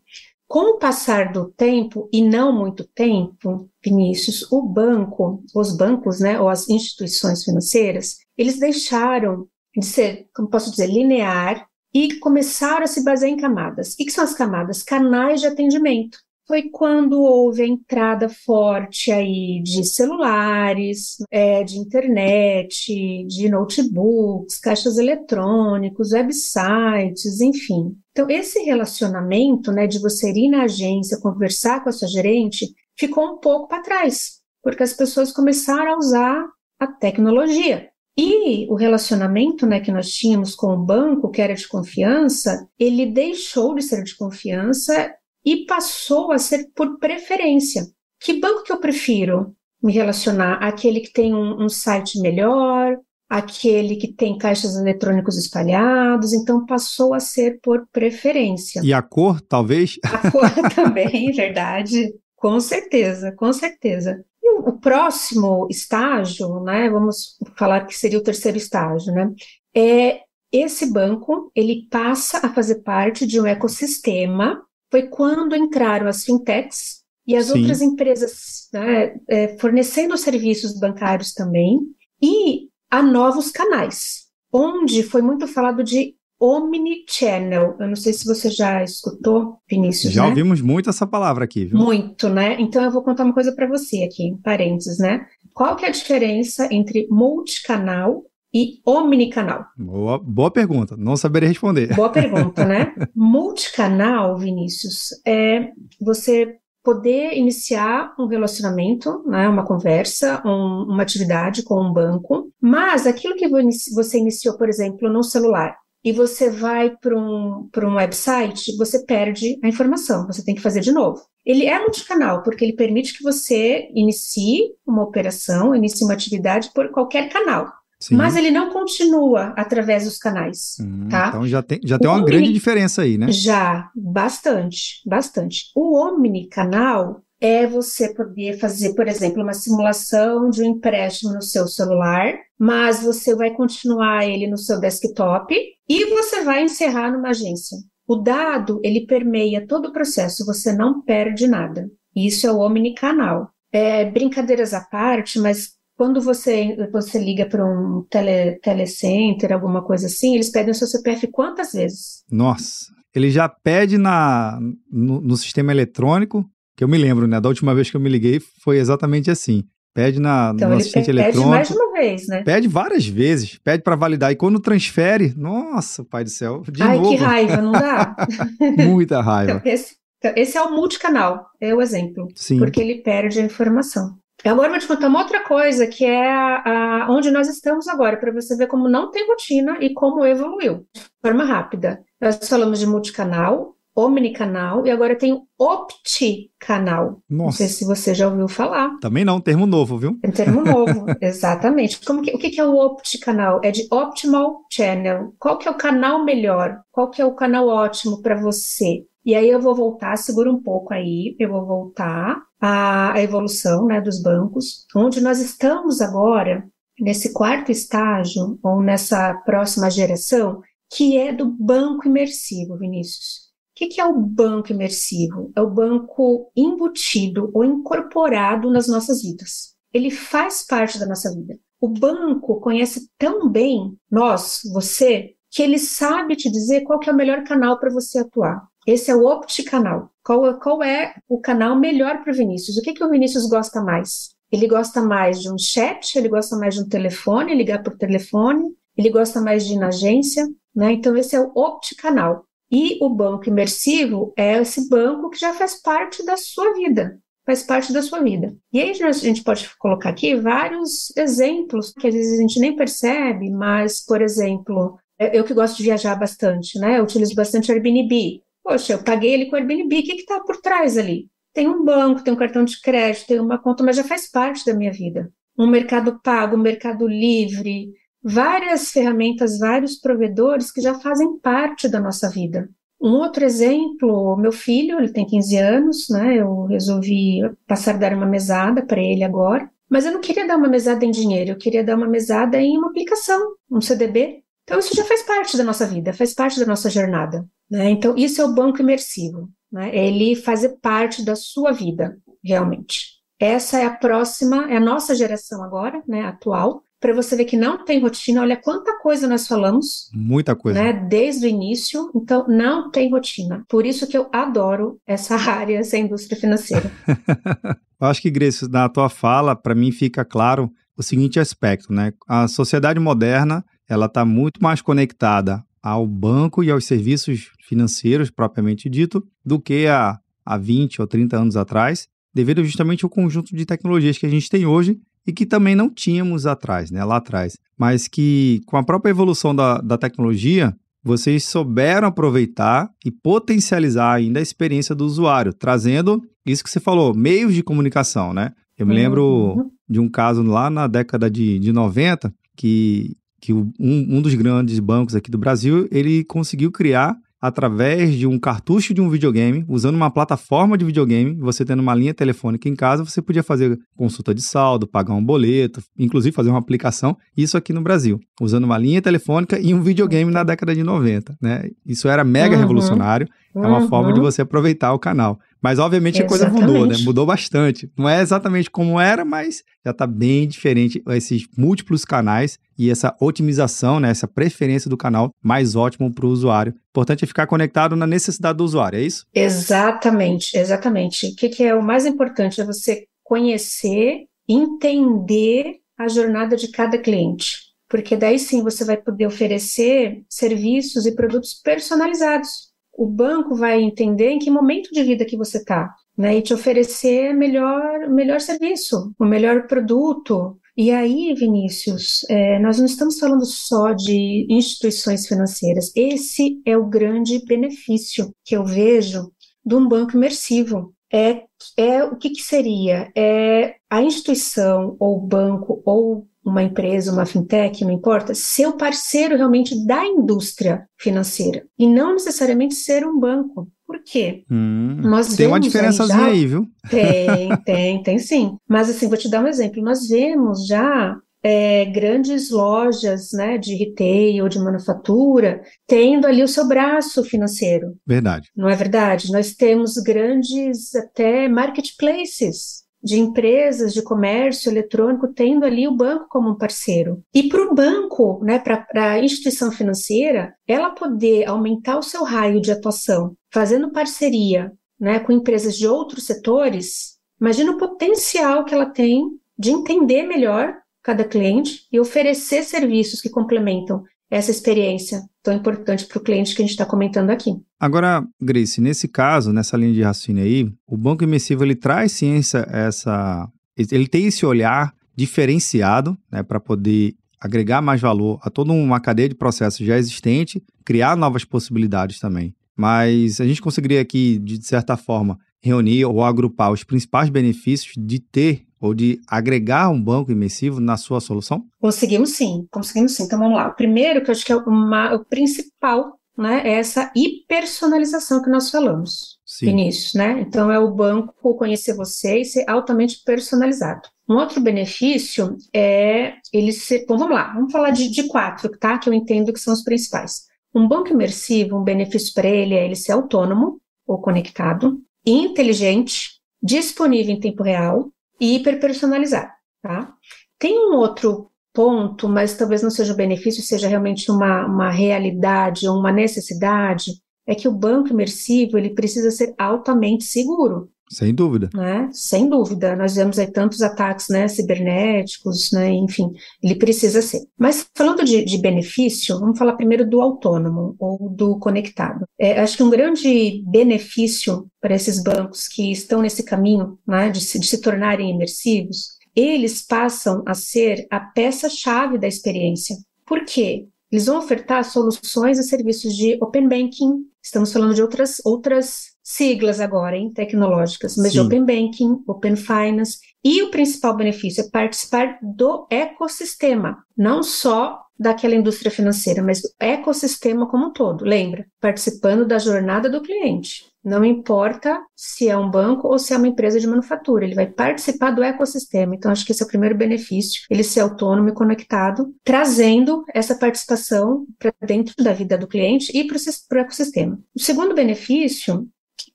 Com 0.48 0.74
o 0.74 0.78
passar 0.78 1.30
do 1.30 1.52
tempo, 1.52 2.08
e 2.12 2.24
não 2.24 2.52
muito 2.52 2.84
tempo, 2.88 3.70
Vinícius, 3.84 4.50
o 4.50 4.62
banco, 4.62 5.44
os 5.54 5.76
bancos, 5.76 6.18
né, 6.18 6.40
ou 6.40 6.48
as 6.48 6.68
instituições 6.68 7.44
financeiras, 7.44 8.16
eles 8.36 8.58
deixaram 8.58 9.46
de 9.76 9.84
ser, 9.84 10.26
como 10.34 10.48
posso 10.48 10.70
dizer, 10.70 10.86
linear 10.86 11.68
e 11.94 12.18
começaram 12.18 12.82
a 12.82 12.86
se 12.86 13.04
basear 13.04 13.30
em 13.30 13.36
camadas. 13.36 13.94
E 13.98 14.04
que 14.04 14.10
são 14.10 14.24
as 14.24 14.34
camadas? 14.34 14.82
Canais 14.82 15.40
de 15.40 15.46
atendimento 15.46 16.18
foi 16.48 16.62
quando 16.70 17.20
houve 17.20 17.62
a 17.62 17.66
entrada 17.66 18.26
forte 18.26 19.12
aí 19.12 19.60
de 19.62 19.84
celulares, 19.84 21.18
é, 21.30 21.62
de 21.62 21.76
internet, 21.76 23.26
de 23.26 23.50
notebooks, 23.50 24.58
caixas 24.58 24.96
eletrônicos, 24.96 26.12
websites, 26.12 27.42
enfim. 27.42 27.94
Então, 28.12 28.30
esse 28.30 28.60
relacionamento, 28.60 29.70
né, 29.70 29.86
de 29.86 29.98
você 29.98 30.32
ir 30.32 30.48
na 30.48 30.62
agência, 30.62 31.20
conversar 31.20 31.84
com 31.84 31.90
a 31.90 31.92
sua 31.92 32.08
gerente, 32.08 32.66
ficou 32.98 33.34
um 33.34 33.38
pouco 33.38 33.68
para 33.68 33.82
trás, 33.82 34.40
porque 34.62 34.82
as 34.82 34.94
pessoas 34.94 35.30
começaram 35.30 35.92
a 35.92 35.98
usar 35.98 36.46
a 36.80 36.86
tecnologia. 36.86 37.90
E 38.20 38.66
o 38.68 38.74
relacionamento 38.74 39.64
né, 39.64 39.78
que 39.78 39.92
nós 39.92 40.10
tínhamos 40.10 40.54
com 40.56 40.74
o 40.74 40.84
banco, 40.84 41.30
que 41.30 41.40
era 41.40 41.54
de 41.54 41.68
confiança, 41.68 42.66
ele 42.76 43.06
deixou 43.06 43.76
de 43.76 43.82
ser 43.82 44.02
de 44.02 44.16
confiança 44.16 45.14
e 45.52 45.64
passou 45.64 46.30
a 46.30 46.38
ser 46.38 46.68
por 46.74 46.98
preferência. 46.98 47.86
Que 48.20 48.38
banco 48.38 48.64
que 48.64 48.72
eu 48.72 48.80
prefiro 48.80 49.54
me 49.82 49.92
relacionar? 49.92 50.54
Aquele 50.54 51.00
que 51.00 51.12
tem 51.12 51.34
um, 51.34 51.64
um 51.64 51.68
site 51.68 52.20
melhor, 52.20 52.98
aquele 53.28 53.96
que 53.96 54.12
tem 54.12 54.36
caixas 54.36 54.76
eletrônicos 54.76 55.38
espalhados, 55.38 56.34
então 56.34 56.66
passou 56.66 57.14
a 57.14 57.20
ser 57.20 57.58
por 57.62 57.86
preferência. 57.90 58.82
E 58.84 58.92
a 58.92 59.00
cor, 59.00 59.40
talvez? 59.40 59.98
A 60.04 60.30
cor 60.30 60.50
também, 60.74 61.32
verdade. 61.32 62.12
Com 62.36 62.60
certeza, 62.60 63.32
com 63.32 63.50
certeza. 63.52 64.22
E 64.42 64.50
o, 64.50 64.68
o 64.68 64.78
próximo 64.78 65.66
estágio, 65.70 66.60
né, 66.60 66.90
vamos 66.90 67.38
falar 67.56 67.86
que 67.86 67.96
seria 67.96 68.18
o 68.18 68.22
terceiro 68.22 68.58
estágio, 68.58 69.12
né, 69.12 69.32
é 69.74 70.20
esse 70.50 70.90
banco, 70.92 71.50
ele 71.54 71.86
passa 71.90 72.46
a 72.46 72.52
fazer 72.52 72.76
parte 72.76 73.26
de 73.26 73.40
um 73.40 73.46
ecossistema. 73.46 74.62
Foi 74.90 75.02
quando 75.02 75.54
entraram 75.54 76.06
as 76.06 76.24
fintechs 76.24 77.02
e 77.26 77.36
as 77.36 77.46
Sim. 77.46 77.58
outras 77.58 77.82
empresas 77.82 78.68
né, 78.72 79.16
é, 79.28 79.58
fornecendo 79.58 80.16
serviços 80.16 80.78
bancários 80.78 81.34
também, 81.34 81.78
e 82.22 82.68
a 82.90 83.02
novos 83.02 83.50
canais, 83.50 84.28
onde 84.52 85.02
foi 85.02 85.20
muito 85.20 85.46
falado 85.46 85.84
de 85.84 86.14
Omnichannel. 86.40 87.76
Eu 87.78 87.88
não 87.88 87.96
sei 87.96 88.12
se 88.12 88.24
você 88.24 88.48
já 88.48 88.82
escutou, 88.82 89.58
Vinícius. 89.68 90.12
Já 90.12 90.22
né? 90.22 90.28
ouvimos 90.28 90.60
muito 90.60 90.88
essa 90.88 91.06
palavra 91.06 91.44
aqui, 91.44 91.66
viu? 91.66 91.78
Muito, 91.78 92.28
né? 92.28 92.56
Então 92.60 92.82
eu 92.82 92.90
vou 92.90 93.02
contar 93.02 93.24
uma 93.24 93.34
coisa 93.34 93.52
para 93.52 93.68
você 93.68 94.04
aqui, 94.04 94.24
em 94.24 94.36
parênteses, 94.36 94.98
né? 94.98 95.26
Qual 95.52 95.76
que 95.76 95.84
é 95.84 95.88
a 95.88 95.92
diferença 95.92 96.68
entre 96.72 97.06
multicanal 97.10 98.24
e 98.58 98.80
omnicanal? 98.84 99.66
Boa, 99.76 100.18
boa 100.18 100.50
pergunta, 100.50 100.96
não 100.96 101.16
saberia 101.16 101.48
responder. 101.48 101.94
Boa 101.94 102.10
pergunta, 102.10 102.64
né? 102.64 102.92
multicanal, 103.14 104.36
Vinícius, 104.36 105.10
é 105.24 105.70
você 106.00 106.56
poder 106.82 107.36
iniciar 107.36 108.14
um 108.18 108.26
relacionamento, 108.26 109.22
né, 109.26 109.48
uma 109.48 109.64
conversa, 109.64 110.42
um, 110.44 110.86
uma 110.88 111.02
atividade 111.02 111.62
com 111.62 111.80
um 111.80 111.92
banco, 111.92 112.50
mas 112.60 113.06
aquilo 113.06 113.36
que 113.36 113.48
você 113.94 114.18
iniciou, 114.18 114.56
por 114.56 114.68
exemplo, 114.68 115.08
no 115.08 115.22
celular, 115.22 115.76
e 116.02 116.12
você 116.12 116.48
vai 116.48 116.96
para 116.96 117.16
um, 117.16 117.68
um 117.76 117.94
website, 117.96 118.76
você 118.76 119.04
perde 119.04 119.58
a 119.62 119.68
informação, 119.68 120.26
você 120.26 120.44
tem 120.44 120.54
que 120.54 120.62
fazer 120.62 120.80
de 120.80 120.92
novo. 120.92 121.20
Ele 121.44 121.66
é 121.66 121.78
multicanal, 121.78 122.42
porque 122.42 122.64
ele 122.64 122.74
permite 122.74 123.16
que 123.16 123.22
você 123.22 123.88
inicie 123.94 124.74
uma 124.86 125.02
operação, 125.02 125.74
inicie 125.74 126.04
uma 126.04 126.14
atividade 126.14 126.70
por 126.74 126.90
qualquer 126.90 127.28
canal. 127.28 127.72
Sim. 128.00 128.14
Mas 128.14 128.36
ele 128.36 128.50
não 128.50 128.70
continua 128.70 129.52
através 129.56 130.04
dos 130.04 130.18
canais, 130.18 130.76
hum, 130.80 131.08
tá? 131.08 131.28
Então 131.28 131.46
já 131.46 131.62
tem, 131.62 131.80
já 131.84 131.98
tem 131.98 132.08
uma 132.08 132.24
grande 132.24 132.52
diferença 132.52 133.02
aí, 133.02 133.18
né? 133.18 133.32
Já, 133.32 133.90
bastante, 133.94 135.02
bastante. 135.04 135.64
O 135.74 135.98
omnicanal 135.98 137.22
é 137.40 137.66
você 137.66 138.14
poder 138.14 138.58
fazer, 138.58 138.94
por 138.94 139.06
exemplo, 139.08 139.42
uma 139.42 139.52
simulação 139.52 140.48
de 140.48 140.62
um 140.62 140.66
empréstimo 140.66 141.32
no 141.32 141.42
seu 141.42 141.66
celular, 141.66 142.34
mas 142.58 143.02
você 143.02 143.34
vai 143.34 143.50
continuar 143.52 144.26
ele 144.26 144.46
no 144.46 144.58
seu 144.58 144.80
desktop 144.80 145.54
e 145.88 146.04
você 146.06 146.42
vai 146.42 146.64
encerrar 146.64 147.12
numa 147.12 147.30
agência. 147.30 147.78
O 148.06 148.16
dado, 148.16 148.80
ele 148.82 149.06
permeia 149.06 149.66
todo 149.66 149.86
o 149.86 149.92
processo, 149.92 150.46
você 150.46 150.72
não 150.72 151.02
perde 151.02 151.46
nada. 151.46 151.88
Isso 152.16 152.46
é 152.46 152.52
o 152.52 152.58
omnicanal. 152.58 153.50
É, 153.70 154.04
brincadeiras 154.10 154.72
à 154.72 154.80
parte, 154.80 155.38
mas 155.38 155.77
quando 155.98 156.20
você, 156.20 156.76
você 156.92 157.18
liga 157.18 157.44
para 157.44 157.66
um 157.66 158.06
tele, 158.08 158.56
telecenter, 158.60 159.52
alguma 159.52 159.82
coisa 159.82 160.06
assim, 160.06 160.36
eles 160.36 160.48
pedem 160.48 160.70
o 160.70 160.74
seu 160.74 160.86
CPF 160.86 161.26
quantas 161.26 161.72
vezes? 161.72 162.22
Nossa, 162.30 162.86
ele 163.12 163.30
já 163.30 163.48
pede 163.48 163.98
na, 163.98 164.60
no, 164.88 165.20
no 165.20 165.36
sistema 165.36 165.72
eletrônico, 165.72 166.48
que 166.76 166.84
eu 166.84 166.88
me 166.88 166.96
lembro, 166.96 167.26
né? 167.26 167.40
Da 167.40 167.48
última 167.48 167.74
vez 167.74 167.90
que 167.90 167.96
eu 167.96 168.00
me 168.00 168.08
liguei 168.08 168.40
foi 168.62 168.78
exatamente 168.78 169.28
assim. 169.28 169.64
Pede 169.92 170.20
na, 170.20 170.52
então, 170.54 170.68
no 170.68 170.76
assistente 170.76 171.06
pede 171.06 171.18
eletrônico. 171.18 171.50
Pede 171.50 171.56
mais 171.56 171.70
uma 171.72 171.92
vez, 171.92 172.26
né? 172.28 172.42
Pede 172.44 172.68
várias 172.68 173.04
vezes, 173.04 173.58
pede 173.58 173.82
para 173.82 173.96
validar. 173.96 174.30
E 174.30 174.36
quando 174.36 174.60
transfere, 174.60 175.34
nossa, 175.36 176.04
pai 176.04 176.22
do 176.22 176.30
céu, 176.30 176.62
de 176.70 176.80
Ai, 176.80 176.96
novo. 176.96 177.10
que 177.10 177.16
raiva, 177.16 177.56
não 177.56 177.72
dá? 177.72 178.14
Muita 178.86 179.20
raiva. 179.20 179.54
Então, 179.54 179.72
esse, 179.72 179.96
então, 180.18 180.32
esse 180.36 180.56
é 180.56 180.62
o 180.62 180.70
multicanal, 180.70 181.46
é 181.60 181.74
o 181.74 181.82
exemplo. 181.82 182.28
Sim. 182.36 182.58
Porque 182.60 182.80
ele 182.80 183.02
perde 183.02 183.40
a 183.40 183.42
informação. 183.42 184.16
Agora 184.44 184.68
eu 184.68 184.72
vou 184.72 184.78
te 184.78 184.86
contar 184.86 185.08
uma 185.08 185.20
outra 185.20 185.42
coisa, 185.42 185.86
que 185.86 186.04
é 186.04 186.30
a, 186.30 187.04
a, 187.04 187.10
onde 187.10 187.30
nós 187.30 187.48
estamos 187.48 187.88
agora, 187.88 188.16
para 188.16 188.32
você 188.32 188.56
ver 188.56 188.68
como 188.68 188.88
não 188.88 189.10
tem 189.10 189.26
rotina 189.26 189.78
e 189.80 189.92
como 189.92 190.24
evoluiu 190.24 190.86
de 190.94 191.02
forma 191.20 191.44
rápida. 191.44 192.00
Nós 192.20 192.48
falamos 192.48 192.78
de 192.78 192.86
multicanal, 192.86 193.76
omnicanal 193.94 194.86
e 194.86 194.90
agora 194.90 195.16
tem 195.16 195.42
opticanal. 195.58 197.20
Nossa. 197.28 197.44
Não 197.44 197.52
sei 197.52 197.68
se 197.68 197.84
você 197.84 198.14
já 198.14 198.28
ouviu 198.28 198.46
falar. 198.46 198.96
Também 199.00 199.24
não, 199.24 199.40
termo 199.40 199.66
novo, 199.66 199.98
viu? 199.98 200.16
É 200.22 200.28
um 200.28 200.32
termo 200.32 200.62
novo, 200.62 201.06
exatamente. 201.20 201.98
Como 202.04 202.22
que, 202.22 202.30
o 202.34 202.38
que 202.38 202.60
é 202.60 202.64
o 202.64 202.76
opticanal? 202.76 203.60
É 203.64 203.72
de 203.72 203.88
optimal 203.90 204.60
channel. 204.70 205.34
Qual 205.38 205.58
que 205.58 205.66
é 205.66 205.70
o 205.70 205.76
canal 205.76 206.24
melhor? 206.24 206.80
Qual 206.92 207.10
que 207.10 207.20
é 207.20 207.24
o 207.24 207.34
canal 207.34 207.66
ótimo 207.66 208.22
para 208.22 208.40
você? 208.40 209.04
E 209.28 209.34
aí 209.34 209.50
eu 209.50 209.60
vou 209.60 209.74
voltar, 209.74 210.16
segura 210.16 210.50
um 210.50 210.58
pouco 210.58 210.94
aí, 210.94 211.36
eu 211.38 211.50
vou 211.50 211.66
voltar 211.66 212.42
à, 212.58 213.12
evolução 213.20 213.84
né, 213.84 214.00
dos 214.00 214.22
bancos, 214.22 214.86
onde 214.96 215.20
nós 215.20 215.38
estamos 215.38 216.00
agora, 216.00 216.66
nesse 216.98 217.34
quarto 217.34 217.70
estágio, 217.70 218.58
ou 218.62 218.80
nessa 218.80 219.34
próxima 219.44 219.90
geração, 219.90 220.62
que 220.90 221.18
é 221.18 221.30
do 221.30 221.44
banco 221.44 222.08
imersivo, 222.08 222.78
Vinícius. 222.78 223.50
O 223.50 223.76
que, 223.76 223.88
que 223.88 224.00
é 224.00 224.06
o 224.06 224.18
banco 224.18 224.72
imersivo? 224.72 225.52
É 225.54 225.60
o 225.60 225.68
banco 225.68 226.50
embutido 226.56 227.50
ou 227.52 227.62
incorporado 227.62 228.70
nas 228.70 228.88
nossas 228.88 229.20
vidas. 229.20 229.74
Ele 229.92 230.10
faz 230.10 230.64
parte 230.66 230.98
da 230.98 231.04
nossa 231.04 231.30
vida. 231.34 231.54
O 231.78 231.88
banco 231.88 232.60
conhece 232.60 233.10
tão 233.18 233.46
bem 233.46 233.94
nós, 234.10 234.62
você, 234.72 235.34
que 235.50 235.62
ele 235.62 235.78
sabe 235.78 236.34
te 236.34 236.50
dizer 236.50 236.80
qual 236.80 236.98
é 237.06 237.10
o 237.10 237.14
melhor 237.14 237.44
canal 237.44 237.78
para 237.78 237.92
você 237.92 238.20
atuar. 238.20 238.66
Esse 238.88 239.10
é 239.10 239.14
o 239.14 239.26
opticanal. 239.26 240.10
Qual, 240.24 240.58
qual 240.58 240.82
é 240.82 241.14
o 241.28 241.38
canal 241.38 241.78
melhor 241.78 242.22
para 242.22 242.32
o 242.32 242.34
Vinícius? 242.34 242.78
O 242.78 242.80
que, 242.80 242.94
que 242.94 243.04
o 243.04 243.10
Vinícius 243.10 243.46
gosta 243.46 243.82
mais? 243.82 244.30
Ele 244.50 244.66
gosta 244.66 245.02
mais 245.02 245.42
de 245.42 245.52
um 245.52 245.58
chat, 245.58 246.16
ele 246.16 246.26
gosta 246.26 246.56
mais 246.56 246.74
de 246.74 246.80
um 246.80 246.88
telefone, 246.88 247.54
ligar 247.54 247.82
por 247.82 247.98
telefone, 247.98 248.64
ele 248.96 249.10
gosta 249.10 249.42
mais 249.42 249.66
de 249.66 249.74
ir 249.74 249.76
na 249.76 249.88
agência, 249.88 250.48
né? 250.74 250.92
Então, 250.92 251.14
esse 251.18 251.36
é 251.36 251.40
o 251.40 251.52
opticanal. 251.54 252.46
E 252.72 252.96
o 253.04 253.10
banco 253.10 253.46
imersivo 253.46 254.32
é 254.34 254.56
esse 254.56 254.88
banco 254.88 255.28
que 255.28 255.38
já 255.38 255.52
faz 255.52 255.82
parte 255.82 256.24
da 256.24 256.38
sua 256.38 256.72
vida, 256.72 257.20
faz 257.44 257.62
parte 257.62 257.92
da 257.92 258.00
sua 258.00 258.22
vida. 258.22 258.56
E 258.72 258.80
aí 258.80 259.02
a 259.02 259.12
gente 259.12 259.44
pode 259.44 259.68
colocar 259.78 260.08
aqui 260.08 260.34
vários 260.34 261.14
exemplos 261.14 261.92
que 261.92 262.06
às 262.08 262.14
vezes 262.14 262.38
a 262.38 262.40
gente 262.40 262.58
nem 262.58 262.74
percebe, 262.74 263.50
mas, 263.50 264.02
por 264.02 264.22
exemplo, 264.22 264.98
eu 265.18 265.44
que 265.44 265.52
gosto 265.52 265.76
de 265.76 265.82
viajar 265.82 266.14
bastante, 266.14 266.78
né? 266.78 266.98
Eu 266.98 267.02
utilizo 267.02 267.34
bastante 267.34 267.70
Airbnb. 267.70 268.42
Poxa, 268.68 268.92
eu 268.92 269.02
paguei 269.02 269.32
ele 269.32 269.46
com 269.46 269.56
o 269.56 269.58
Airbnb, 269.58 269.98
o 269.98 270.02
que 270.02 270.12
está 270.12 270.40
por 270.40 270.58
trás 270.60 270.98
ali? 270.98 271.26
Tem 271.54 271.66
um 271.66 271.82
banco, 271.82 272.22
tem 272.22 272.34
um 272.34 272.36
cartão 272.36 272.66
de 272.66 272.78
crédito, 272.82 273.28
tem 273.28 273.40
uma 273.40 273.56
conta, 273.56 273.82
mas 273.82 273.96
já 273.96 274.04
faz 274.04 274.30
parte 274.30 274.66
da 274.66 274.74
minha 274.74 274.92
vida. 274.92 275.32
Um 275.58 275.66
mercado 275.66 276.20
pago, 276.22 276.54
um 276.54 276.60
mercado 276.60 277.08
livre, 277.08 277.94
várias 278.22 278.90
ferramentas, 278.90 279.58
vários 279.58 279.98
provedores 279.98 280.70
que 280.70 280.82
já 280.82 280.92
fazem 280.92 281.38
parte 281.38 281.88
da 281.88 281.98
nossa 281.98 282.28
vida. 282.28 282.68
Um 283.00 283.12
outro 283.12 283.42
exemplo, 283.42 284.36
meu 284.36 284.52
filho, 284.52 284.98
ele 284.98 285.14
tem 285.14 285.24
15 285.24 285.56
anos, 285.56 286.06
né? 286.10 286.36
Eu 286.36 286.66
resolvi 286.66 287.40
passar 287.66 287.94
a 287.94 287.98
dar 287.98 288.12
uma 288.12 288.26
mesada 288.26 288.84
para 288.84 289.00
ele 289.00 289.24
agora, 289.24 289.70
mas 289.88 290.04
eu 290.04 290.12
não 290.12 290.20
queria 290.20 290.46
dar 290.46 290.58
uma 290.58 290.68
mesada 290.68 291.06
em 291.06 291.10
dinheiro, 291.10 291.52
eu 291.52 291.56
queria 291.56 291.82
dar 291.82 291.96
uma 291.96 292.06
mesada 292.06 292.60
em 292.60 292.76
uma 292.76 292.90
aplicação, 292.90 293.54
um 293.70 293.80
CDB. 293.80 294.44
Então 294.68 294.78
isso 294.78 294.94
já 294.94 295.02
faz 295.02 295.22
parte 295.22 295.56
da 295.56 295.64
nossa 295.64 295.86
vida, 295.86 296.12
faz 296.12 296.34
parte 296.34 296.60
da 296.60 296.66
nossa 296.66 296.90
jornada. 296.90 297.42
Né? 297.70 297.88
Então, 297.88 298.14
isso 298.18 298.42
é 298.42 298.44
o 298.44 298.54
banco 298.54 298.82
imersivo. 298.82 299.48
Né? 299.72 299.96
Ele 299.96 300.36
fazer 300.36 300.76
parte 300.82 301.24
da 301.24 301.34
sua 301.34 301.72
vida, 301.72 302.18
realmente. 302.44 303.16
Essa 303.40 303.78
é 303.78 303.86
a 303.86 303.94
próxima, 303.94 304.70
é 304.70 304.76
a 304.76 304.80
nossa 304.80 305.14
geração 305.14 305.62
agora, 305.62 306.02
né, 306.06 306.22
atual, 306.22 306.82
para 307.00 307.14
você 307.14 307.34
ver 307.34 307.46
que 307.46 307.56
não 307.56 307.82
tem 307.82 307.98
rotina. 307.98 308.42
Olha 308.42 308.58
quanta 308.58 308.98
coisa 308.98 309.26
nós 309.26 309.46
falamos. 309.46 310.10
Muita 310.12 310.54
coisa. 310.54 310.82
Né, 310.82 310.92
desde 310.92 311.46
o 311.46 311.48
início. 311.48 312.10
Então, 312.14 312.46
não 312.46 312.90
tem 312.90 313.10
rotina. 313.10 313.64
Por 313.70 313.86
isso 313.86 314.06
que 314.06 314.18
eu 314.18 314.28
adoro 314.30 315.00
essa 315.06 315.34
área, 315.50 315.78
essa 315.78 315.96
indústria 315.96 316.38
financeira. 316.38 316.92
eu 317.98 318.06
acho 318.06 318.20
que, 318.20 318.30
Grace, 318.30 318.68
na 318.68 318.86
tua 318.86 319.08
fala, 319.08 319.56
para 319.56 319.74
mim 319.74 319.90
fica 319.92 320.26
claro 320.26 320.70
o 320.94 321.02
seguinte 321.02 321.40
aspecto, 321.40 321.90
né? 321.90 322.12
A 322.28 322.48
sociedade 322.48 323.00
moderna, 323.00 323.64
ela 323.88 324.06
está 324.06 324.24
muito 324.24 324.62
mais 324.62 324.82
conectada 324.82 325.64
ao 325.82 326.06
banco 326.06 326.62
e 326.62 326.70
aos 326.70 326.84
serviços 326.84 327.50
financeiros, 327.66 328.30
propriamente 328.30 328.88
dito, 328.88 329.26
do 329.44 329.58
que 329.58 329.86
há, 329.86 330.18
há 330.44 330.56
20 330.56 331.00
ou 331.00 331.06
30 331.06 331.36
anos 331.36 331.56
atrás, 331.56 332.08
devido 332.34 332.64
justamente 332.64 333.04
ao 333.04 333.10
conjunto 333.10 333.54
de 333.54 333.64
tecnologias 333.64 334.18
que 334.18 334.26
a 334.26 334.28
gente 334.28 334.50
tem 334.50 334.66
hoje 334.66 334.98
e 335.26 335.32
que 335.32 335.46
também 335.46 335.74
não 335.74 335.90
tínhamos 335.90 336.46
atrás, 336.46 336.90
né, 336.90 337.04
lá 337.04 337.16
atrás, 337.16 337.56
mas 337.76 338.08
que 338.08 338.60
com 338.66 338.76
a 338.76 338.82
própria 338.82 339.10
evolução 339.10 339.54
da, 339.54 339.78
da 339.78 339.98
tecnologia, 339.98 340.74
vocês 341.02 341.44
souberam 341.44 342.08
aproveitar 342.08 342.90
e 343.04 343.10
potencializar 343.10 344.14
ainda 344.14 344.40
a 344.40 344.42
experiência 344.42 344.94
do 344.94 345.04
usuário, 345.04 345.52
trazendo 345.52 346.22
isso 346.44 346.64
que 346.64 346.70
você 346.70 346.80
falou, 346.80 347.14
meios 347.14 347.54
de 347.54 347.62
comunicação, 347.62 348.32
né? 348.32 348.52
Eu 348.76 348.86
me 348.86 348.94
lembro 348.94 349.24
uhum. 349.24 349.70
de 349.88 349.98
um 349.98 350.08
caso 350.08 350.42
lá 350.42 350.70
na 350.70 350.86
década 350.86 351.28
de, 351.28 351.58
de 351.58 351.72
90 351.72 352.32
que, 352.56 353.16
que 353.40 353.52
um, 353.52 353.72
um 353.78 354.20
dos 354.22 354.34
grandes 354.34 354.78
bancos 354.78 355.14
aqui 355.14 355.30
do 355.30 355.38
Brasil, 355.38 355.88
ele 355.90 356.24
conseguiu 356.24 356.70
criar 356.70 357.16
através 357.40 358.14
de 358.14 358.26
um 358.26 358.38
cartucho 358.38 358.92
de 358.92 359.00
um 359.00 359.08
videogame, 359.08 359.64
usando 359.68 359.94
uma 359.94 360.10
plataforma 360.10 360.76
de 360.76 360.84
videogame, 360.84 361.36
você 361.36 361.64
tendo 361.64 361.80
uma 361.80 361.94
linha 361.94 362.12
telefônica 362.12 362.68
em 362.68 362.74
casa, 362.74 363.04
você 363.04 363.22
podia 363.22 363.42
fazer 363.42 363.78
consulta 363.96 364.34
de 364.34 364.42
saldo, 364.42 364.88
pagar 364.88 365.14
um 365.14 365.24
boleto, 365.24 365.80
inclusive 365.96 366.34
fazer 366.34 366.50
uma 366.50 366.58
aplicação, 366.58 367.16
isso 367.36 367.56
aqui 367.56 367.72
no 367.72 367.80
Brasil, 367.80 368.18
usando 368.40 368.64
uma 368.64 368.76
linha 368.76 369.00
telefônica 369.00 369.58
e 369.58 369.72
um 369.72 369.80
videogame 369.80 370.32
na 370.32 370.42
década 370.42 370.74
de 370.74 370.82
90, 370.82 371.36
né? 371.40 371.70
Isso 371.86 372.08
era 372.08 372.24
mega 372.24 372.54
uhum. 372.54 372.60
revolucionário, 372.60 373.28
é 373.54 373.58
uma 373.58 373.80
uhum. 373.80 373.88
forma 373.88 374.12
de 374.12 374.20
você 374.20 374.42
aproveitar 374.42 374.92
o 374.92 374.98
canal. 374.98 375.38
Mas, 375.62 375.78
obviamente, 375.78 376.22
Exatamente. 376.22 376.44
a 376.44 376.50
coisa 376.50 376.66
mudou, 376.66 376.86
né? 376.86 376.96
Mudou 377.04 377.26
bastante. 377.26 377.90
Não 377.96 378.08
é 378.08 378.20
exatamente 378.20 378.70
como 378.70 379.00
era, 379.00 379.24
mas 379.24 379.62
já 379.84 379.90
está 379.90 380.06
bem 380.06 380.46
diferente 380.46 381.02
esses 381.08 381.46
múltiplos 381.56 382.04
canais 382.04 382.58
e 382.78 382.90
essa 382.90 383.16
otimização, 383.20 383.98
né? 383.98 384.10
Essa 384.10 384.28
preferência 384.28 384.88
do 384.88 384.96
canal 384.96 385.30
mais 385.42 385.74
ótimo 385.74 386.12
para 386.12 386.26
o 386.26 386.30
usuário. 386.30 386.74
Importante 386.90 387.24
é 387.24 387.26
ficar 387.26 387.46
conectado 387.46 387.96
na 387.96 388.06
necessidade 388.06 388.58
do 388.58 388.64
usuário, 388.64 388.98
é 388.98 389.02
isso? 389.02 389.26
Exatamente, 389.34 390.56
exatamente. 390.56 391.26
O 391.26 391.34
que, 391.34 391.48
que 391.48 391.64
é 391.64 391.74
o 391.74 391.82
mais 391.82 392.06
importante? 392.06 392.60
É 392.60 392.64
você 392.64 393.04
conhecer, 393.24 394.26
entender 394.48 395.76
a 395.98 396.08
jornada 396.08 396.56
de 396.56 396.68
cada 396.68 396.96
cliente. 396.96 397.68
Porque 397.88 398.16
daí 398.16 398.38
sim 398.38 398.62
você 398.62 398.84
vai 398.84 398.96
poder 398.96 399.26
oferecer 399.26 400.22
serviços 400.28 401.06
e 401.06 401.14
produtos 401.14 401.54
personalizados 401.54 402.67
o 402.98 403.06
banco 403.06 403.54
vai 403.54 403.80
entender 403.80 404.30
em 404.30 404.40
que 404.40 404.50
momento 404.50 404.90
de 404.90 405.04
vida 405.04 405.24
que 405.24 405.36
você 405.36 405.58
está, 405.58 405.94
né? 406.16 406.36
E 406.36 406.42
te 406.42 406.52
oferecer 406.52 407.32
melhor, 407.32 408.08
melhor 408.10 408.40
serviço, 408.40 409.14
o 409.16 409.24
melhor 409.24 409.68
produto. 409.68 410.58
E 410.76 410.90
aí, 410.90 411.32
Vinícius, 411.32 412.24
é, 412.28 412.58
nós 412.58 412.76
não 412.78 412.86
estamos 412.86 413.20
falando 413.20 413.46
só 413.46 413.92
de 413.92 414.48
instituições 414.50 415.28
financeiras. 415.28 415.92
Esse 415.94 416.60
é 416.66 416.76
o 416.76 416.88
grande 416.88 417.40
benefício 417.44 418.32
que 418.44 418.56
eu 418.56 418.64
vejo 418.64 419.30
de 419.64 419.76
um 419.76 419.86
banco 419.86 420.16
imersivo. 420.16 420.92
É, 421.12 421.44
é 421.76 422.02
o 422.02 422.16
que, 422.16 422.30
que 422.30 422.42
seria? 422.42 423.12
É 423.16 423.76
a 423.88 424.02
instituição 424.02 424.96
ou 424.98 425.20
banco 425.20 425.80
ou 425.86 426.26
uma 426.48 426.62
empresa, 426.62 427.12
uma 427.12 427.26
fintech, 427.26 427.84
não 427.84 427.92
importa, 427.92 428.34
ser 428.34 428.66
o 428.66 428.76
parceiro 428.76 429.36
realmente 429.36 429.86
da 429.86 430.04
indústria 430.04 430.86
financeira 430.98 431.64
e 431.78 431.86
não 431.86 432.12
necessariamente 432.12 432.74
ser 432.74 433.06
um 433.06 433.18
banco. 433.18 433.68
Por 433.86 434.02
quê? 434.04 434.44
Hum, 434.50 434.96
Nós 435.00 435.34
tem 435.34 435.46
uma 435.46 435.60
diferençazinha 435.60 436.18
aí, 436.18 436.24
já... 436.24 436.30
aí, 436.32 436.46
viu? 436.46 436.66
Tem, 436.90 437.56
tem, 437.64 438.02
tem 438.02 438.18
sim. 438.18 438.56
Mas 438.68 438.90
assim, 438.90 439.08
vou 439.08 439.16
te 439.16 439.30
dar 439.30 439.42
um 439.42 439.48
exemplo. 439.48 439.82
Nós 439.82 440.08
vemos 440.08 440.66
já 440.66 441.16
é, 441.42 441.84
grandes 441.86 442.50
lojas 442.50 443.30
né, 443.32 443.56
de 443.56 443.74
retail, 443.74 444.48
de 444.48 444.58
manufatura, 444.58 445.62
tendo 445.86 446.26
ali 446.26 446.42
o 446.42 446.48
seu 446.48 446.66
braço 446.66 447.24
financeiro. 447.24 447.96
Verdade. 448.06 448.50
Não 448.56 448.68
é 448.68 448.76
verdade? 448.76 449.32
Nós 449.32 449.54
temos 449.54 449.94
grandes 449.94 450.94
até 450.94 451.48
marketplaces 451.48 452.87
de 453.08 453.18
empresas 453.18 453.94
de 453.94 454.02
comércio 454.02 454.70
eletrônico 454.70 455.28
tendo 455.28 455.64
ali 455.64 455.88
o 455.88 455.96
banco 455.96 456.26
como 456.28 456.50
um 456.50 456.58
parceiro. 456.58 457.22
E 457.34 457.48
para 457.48 457.62
o 457.62 457.74
banco, 457.74 458.38
né, 458.44 458.58
para 458.58 458.86
a 458.92 459.18
instituição 459.18 459.72
financeira, 459.72 460.54
ela 460.66 460.90
poder 460.90 461.48
aumentar 461.48 461.96
o 461.96 462.02
seu 462.02 462.22
raio 462.22 462.60
de 462.60 462.70
atuação, 462.70 463.34
fazendo 463.50 463.92
parceria 463.92 464.70
né, 465.00 465.18
com 465.20 465.32
empresas 465.32 465.74
de 465.74 465.88
outros 465.88 466.26
setores, 466.26 467.16
imagina 467.40 467.72
o 467.72 467.78
potencial 467.78 468.66
que 468.66 468.74
ela 468.74 468.86
tem 468.86 469.24
de 469.58 469.70
entender 469.70 470.24
melhor 470.24 470.74
cada 471.02 471.24
cliente 471.24 471.86
e 471.90 471.98
oferecer 471.98 472.62
serviços 472.62 473.22
que 473.22 473.30
complementam 473.30 474.04
essa 474.30 474.50
experiência 474.50 475.22
tão 475.42 475.54
importante 475.54 476.06
para 476.06 476.18
o 476.18 476.22
cliente 476.22 476.54
que 476.54 476.62
a 476.62 476.64
gente 476.64 476.72
está 476.72 476.84
comentando 476.84 477.30
aqui. 477.30 477.56
Agora, 477.80 478.26
Grace, 478.40 478.80
nesse 478.80 479.08
caso, 479.08 479.52
nessa 479.52 479.76
linha 479.76 479.94
de 479.94 480.02
raciocínio 480.02 480.44
aí, 480.44 480.70
o 480.86 480.96
banco 480.96 481.24
imersivo 481.24 481.64
ele 481.64 481.74
traz 481.74 482.12
ciência 482.12 482.66
essa, 482.70 483.48
ele 483.76 484.06
tem 484.06 484.26
esse 484.26 484.44
olhar 484.44 484.92
diferenciado, 485.16 486.16
né, 486.30 486.42
para 486.42 486.60
poder 486.60 487.14
agregar 487.40 487.80
mais 487.80 488.00
valor 488.00 488.38
a 488.42 488.50
toda 488.50 488.72
uma 488.72 489.00
cadeia 489.00 489.28
de 489.28 489.34
processos 489.34 489.86
já 489.86 489.96
existente, 489.96 490.62
criar 490.84 491.16
novas 491.16 491.44
possibilidades 491.44 492.18
também. 492.18 492.54
Mas 492.76 493.40
a 493.40 493.46
gente 493.46 493.62
conseguiria 493.62 494.00
aqui, 494.00 494.38
de 494.38 494.64
certa 494.64 494.96
forma, 494.96 495.38
reunir 495.60 496.04
ou 496.04 496.22
agrupar 496.22 496.70
os 496.70 496.84
principais 496.84 497.28
benefícios 497.30 497.94
de 497.96 498.20
ter 498.20 498.67
ou 498.80 498.94
de 498.94 499.20
agregar 499.26 499.88
um 499.90 500.02
banco 500.02 500.30
imersivo 500.32 500.80
na 500.80 500.96
sua 500.96 501.20
solução? 501.20 501.64
Conseguimos 501.80 502.30
sim, 502.30 502.66
conseguimos 502.70 503.14
sim. 503.14 503.24
Então 503.24 503.38
vamos 503.38 503.56
lá. 503.56 503.68
O 503.68 503.74
primeiro, 503.74 504.22
que 504.22 504.30
eu 504.30 504.32
acho 504.32 504.44
que 504.44 504.52
é 504.52 504.56
uma, 504.56 505.14
o 505.14 505.24
principal, 505.24 506.18
né, 506.36 506.62
é 506.64 506.74
essa 506.74 507.10
hipersonalização 507.16 508.42
que 508.42 508.50
nós 508.50 508.70
falamos. 508.70 509.38
Sim. 509.44 509.66
Vinícius, 509.66 510.14
né? 510.14 510.40
Então 510.40 510.70
é 510.70 510.78
o 510.78 510.94
banco 510.94 511.56
conhecer 511.56 511.94
você 511.94 512.40
e 512.40 512.44
ser 512.44 512.64
altamente 512.68 513.22
personalizado. 513.24 514.02
Um 514.28 514.34
outro 514.34 514.60
benefício 514.60 515.56
é 515.74 516.34
ele 516.52 516.70
ser. 516.70 517.06
Bom, 517.06 517.16
vamos 517.16 517.34
lá, 517.34 517.52
vamos 517.54 517.72
falar 517.72 517.90
de, 517.90 518.10
de 518.10 518.28
quatro, 518.28 518.70
tá? 518.78 518.98
Que 518.98 519.08
eu 519.08 519.14
entendo 519.14 519.52
que 519.52 519.58
são 519.58 519.72
os 519.72 519.82
principais. 519.82 520.42
Um 520.74 520.86
banco 520.86 521.08
imersivo, 521.08 521.78
um 521.78 521.82
benefício 521.82 522.34
para 522.34 522.46
ele 522.46 522.74
é 522.74 522.84
ele 522.84 522.94
ser 522.94 523.12
autônomo 523.12 523.80
ou 524.06 524.20
conectado, 524.20 525.00
inteligente, 525.24 526.38
disponível 526.62 527.34
em 527.34 527.40
tempo 527.40 527.62
real, 527.62 528.10
e 528.40 528.56
hiperpersonalizar, 528.56 529.54
tá? 529.82 530.14
Tem 530.58 530.78
um 530.78 530.96
outro 530.96 531.50
ponto, 531.72 532.28
mas 532.28 532.56
talvez 532.56 532.82
não 532.82 532.90
seja 532.90 533.12
um 533.12 533.16
benefício, 533.16 533.62
seja 533.62 533.88
realmente 533.88 534.30
uma, 534.30 534.66
uma 534.66 534.90
realidade 534.90 535.88
ou 535.88 535.96
uma 535.98 536.10
necessidade, 536.10 537.12
é 537.46 537.54
que 537.54 537.68
o 537.68 537.72
banco 537.72 538.10
imersivo 538.10 538.76
ele 538.76 538.94
precisa 538.94 539.30
ser 539.30 539.54
altamente 539.58 540.24
seguro. 540.24 540.90
Sem 541.10 541.34
dúvida. 541.34 541.70
Né? 541.74 542.08
Sem 542.12 542.48
dúvida. 542.48 542.94
Nós 542.94 543.14
vemos 543.14 543.38
aí 543.38 543.50
tantos 543.50 543.82
ataques 543.82 544.28
né, 544.28 544.46
cibernéticos, 544.46 545.70
né, 545.72 545.90
enfim, 545.90 546.30
ele 546.62 546.74
precisa 546.74 547.22
ser. 547.22 547.40
Mas 547.56 547.86
falando 547.94 548.24
de, 548.24 548.44
de 548.44 548.58
benefício, 548.58 549.38
vamos 549.38 549.58
falar 549.58 549.74
primeiro 549.74 550.08
do 550.08 550.20
autônomo 550.20 550.94
ou 550.98 551.28
do 551.30 551.58
conectado. 551.58 552.24
É, 552.38 552.60
acho 552.60 552.76
que 552.76 552.82
um 552.82 552.90
grande 552.90 553.62
benefício 553.66 554.66
para 554.80 554.94
esses 554.94 555.22
bancos 555.22 555.66
que 555.66 555.90
estão 555.90 556.22
nesse 556.22 556.42
caminho 556.42 556.98
né, 557.06 557.30
de, 557.30 557.40
se, 557.40 557.58
de 557.58 557.66
se 557.66 557.80
tornarem 557.80 558.30
imersivos, 558.30 559.18
eles 559.34 559.82
passam 559.86 560.42
a 560.46 560.54
ser 560.54 561.06
a 561.10 561.20
peça-chave 561.20 562.18
da 562.18 562.26
experiência. 562.26 562.96
Por 563.24 563.44
quê? 563.44 563.86
Eles 564.10 564.26
vão 564.26 564.38
ofertar 564.38 564.84
soluções 564.84 565.58
e 565.58 565.62
serviços 565.62 566.16
de 566.16 566.38
open 566.40 566.66
banking. 566.68 567.26
Estamos 567.42 567.72
falando 567.72 567.94
de 567.94 568.02
outras, 568.02 568.40
outras 568.44 569.17
siglas 569.28 569.78
agora, 569.78 570.16
hein, 570.16 570.32
tecnológicas, 570.32 571.14
mas 571.18 571.32
Sim. 571.32 571.40
Open 571.40 571.66
Banking, 571.66 572.22
Open 572.26 572.56
Finance, 572.56 573.18
e 573.44 573.62
o 573.62 573.70
principal 573.70 574.16
benefício 574.16 574.64
é 574.64 574.70
participar 574.70 575.38
do 575.42 575.86
ecossistema, 575.90 576.96
não 577.14 577.42
só 577.42 578.00
daquela 578.18 578.54
indústria 578.54 578.90
financeira, 578.90 579.42
mas 579.42 579.60
do 579.60 579.68
ecossistema 579.78 580.66
como 580.66 580.86
um 580.86 580.92
todo. 580.92 581.26
Lembra? 581.26 581.66
Participando 581.78 582.46
da 582.46 582.58
jornada 582.58 583.10
do 583.10 583.20
cliente. 583.20 583.84
Não 584.02 584.24
importa 584.24 584.98
se 585.14 585.46
é 585.46 585.56
um 585.56 585.70
banco 585.70 586.08
ou 586.08 586.18
se 586.18 586.32
é 586.32 586.36
uma 586.36 586.48
empresa 586.48 586.80
de 586.80 586.86
manufatura, 586.86 587.44
ele 587.44 587.54
vai 587.54 587.66
participar 587.66 588.30
do 588.30 588.42
ecossistema. 588.42 589.14
Então, 589.14 589.30
acho 589.30 589.44
que 589.44 589.52
esse 589.52 589.62
é 589.62 589.66
o 589.66 589.68
primeiro 589.68 589.94
benefício, 589.94 590.62
ele 590.70 590.82
ser 590.82 591.00
autônomo 591.00 591.50
e 591.50 591.54
conectado, 591.54 592.34
trazendo 592.42 593.24
essa 593.34 593.54
participação 593.56 594.46
para 594.58 594.72
dentro 594.86 595.14
da 595.22 595.34
vida 595.34 595.58
do 595.58 595.68
cliente 595.68 596.10
e 596.16 596.26
para 596.26 596.78
o 596.78 596.80
ecossistema. 596.80 597.38
O 597.54 597.60
segundo 597.60 597.94
benefício 597.94 598.88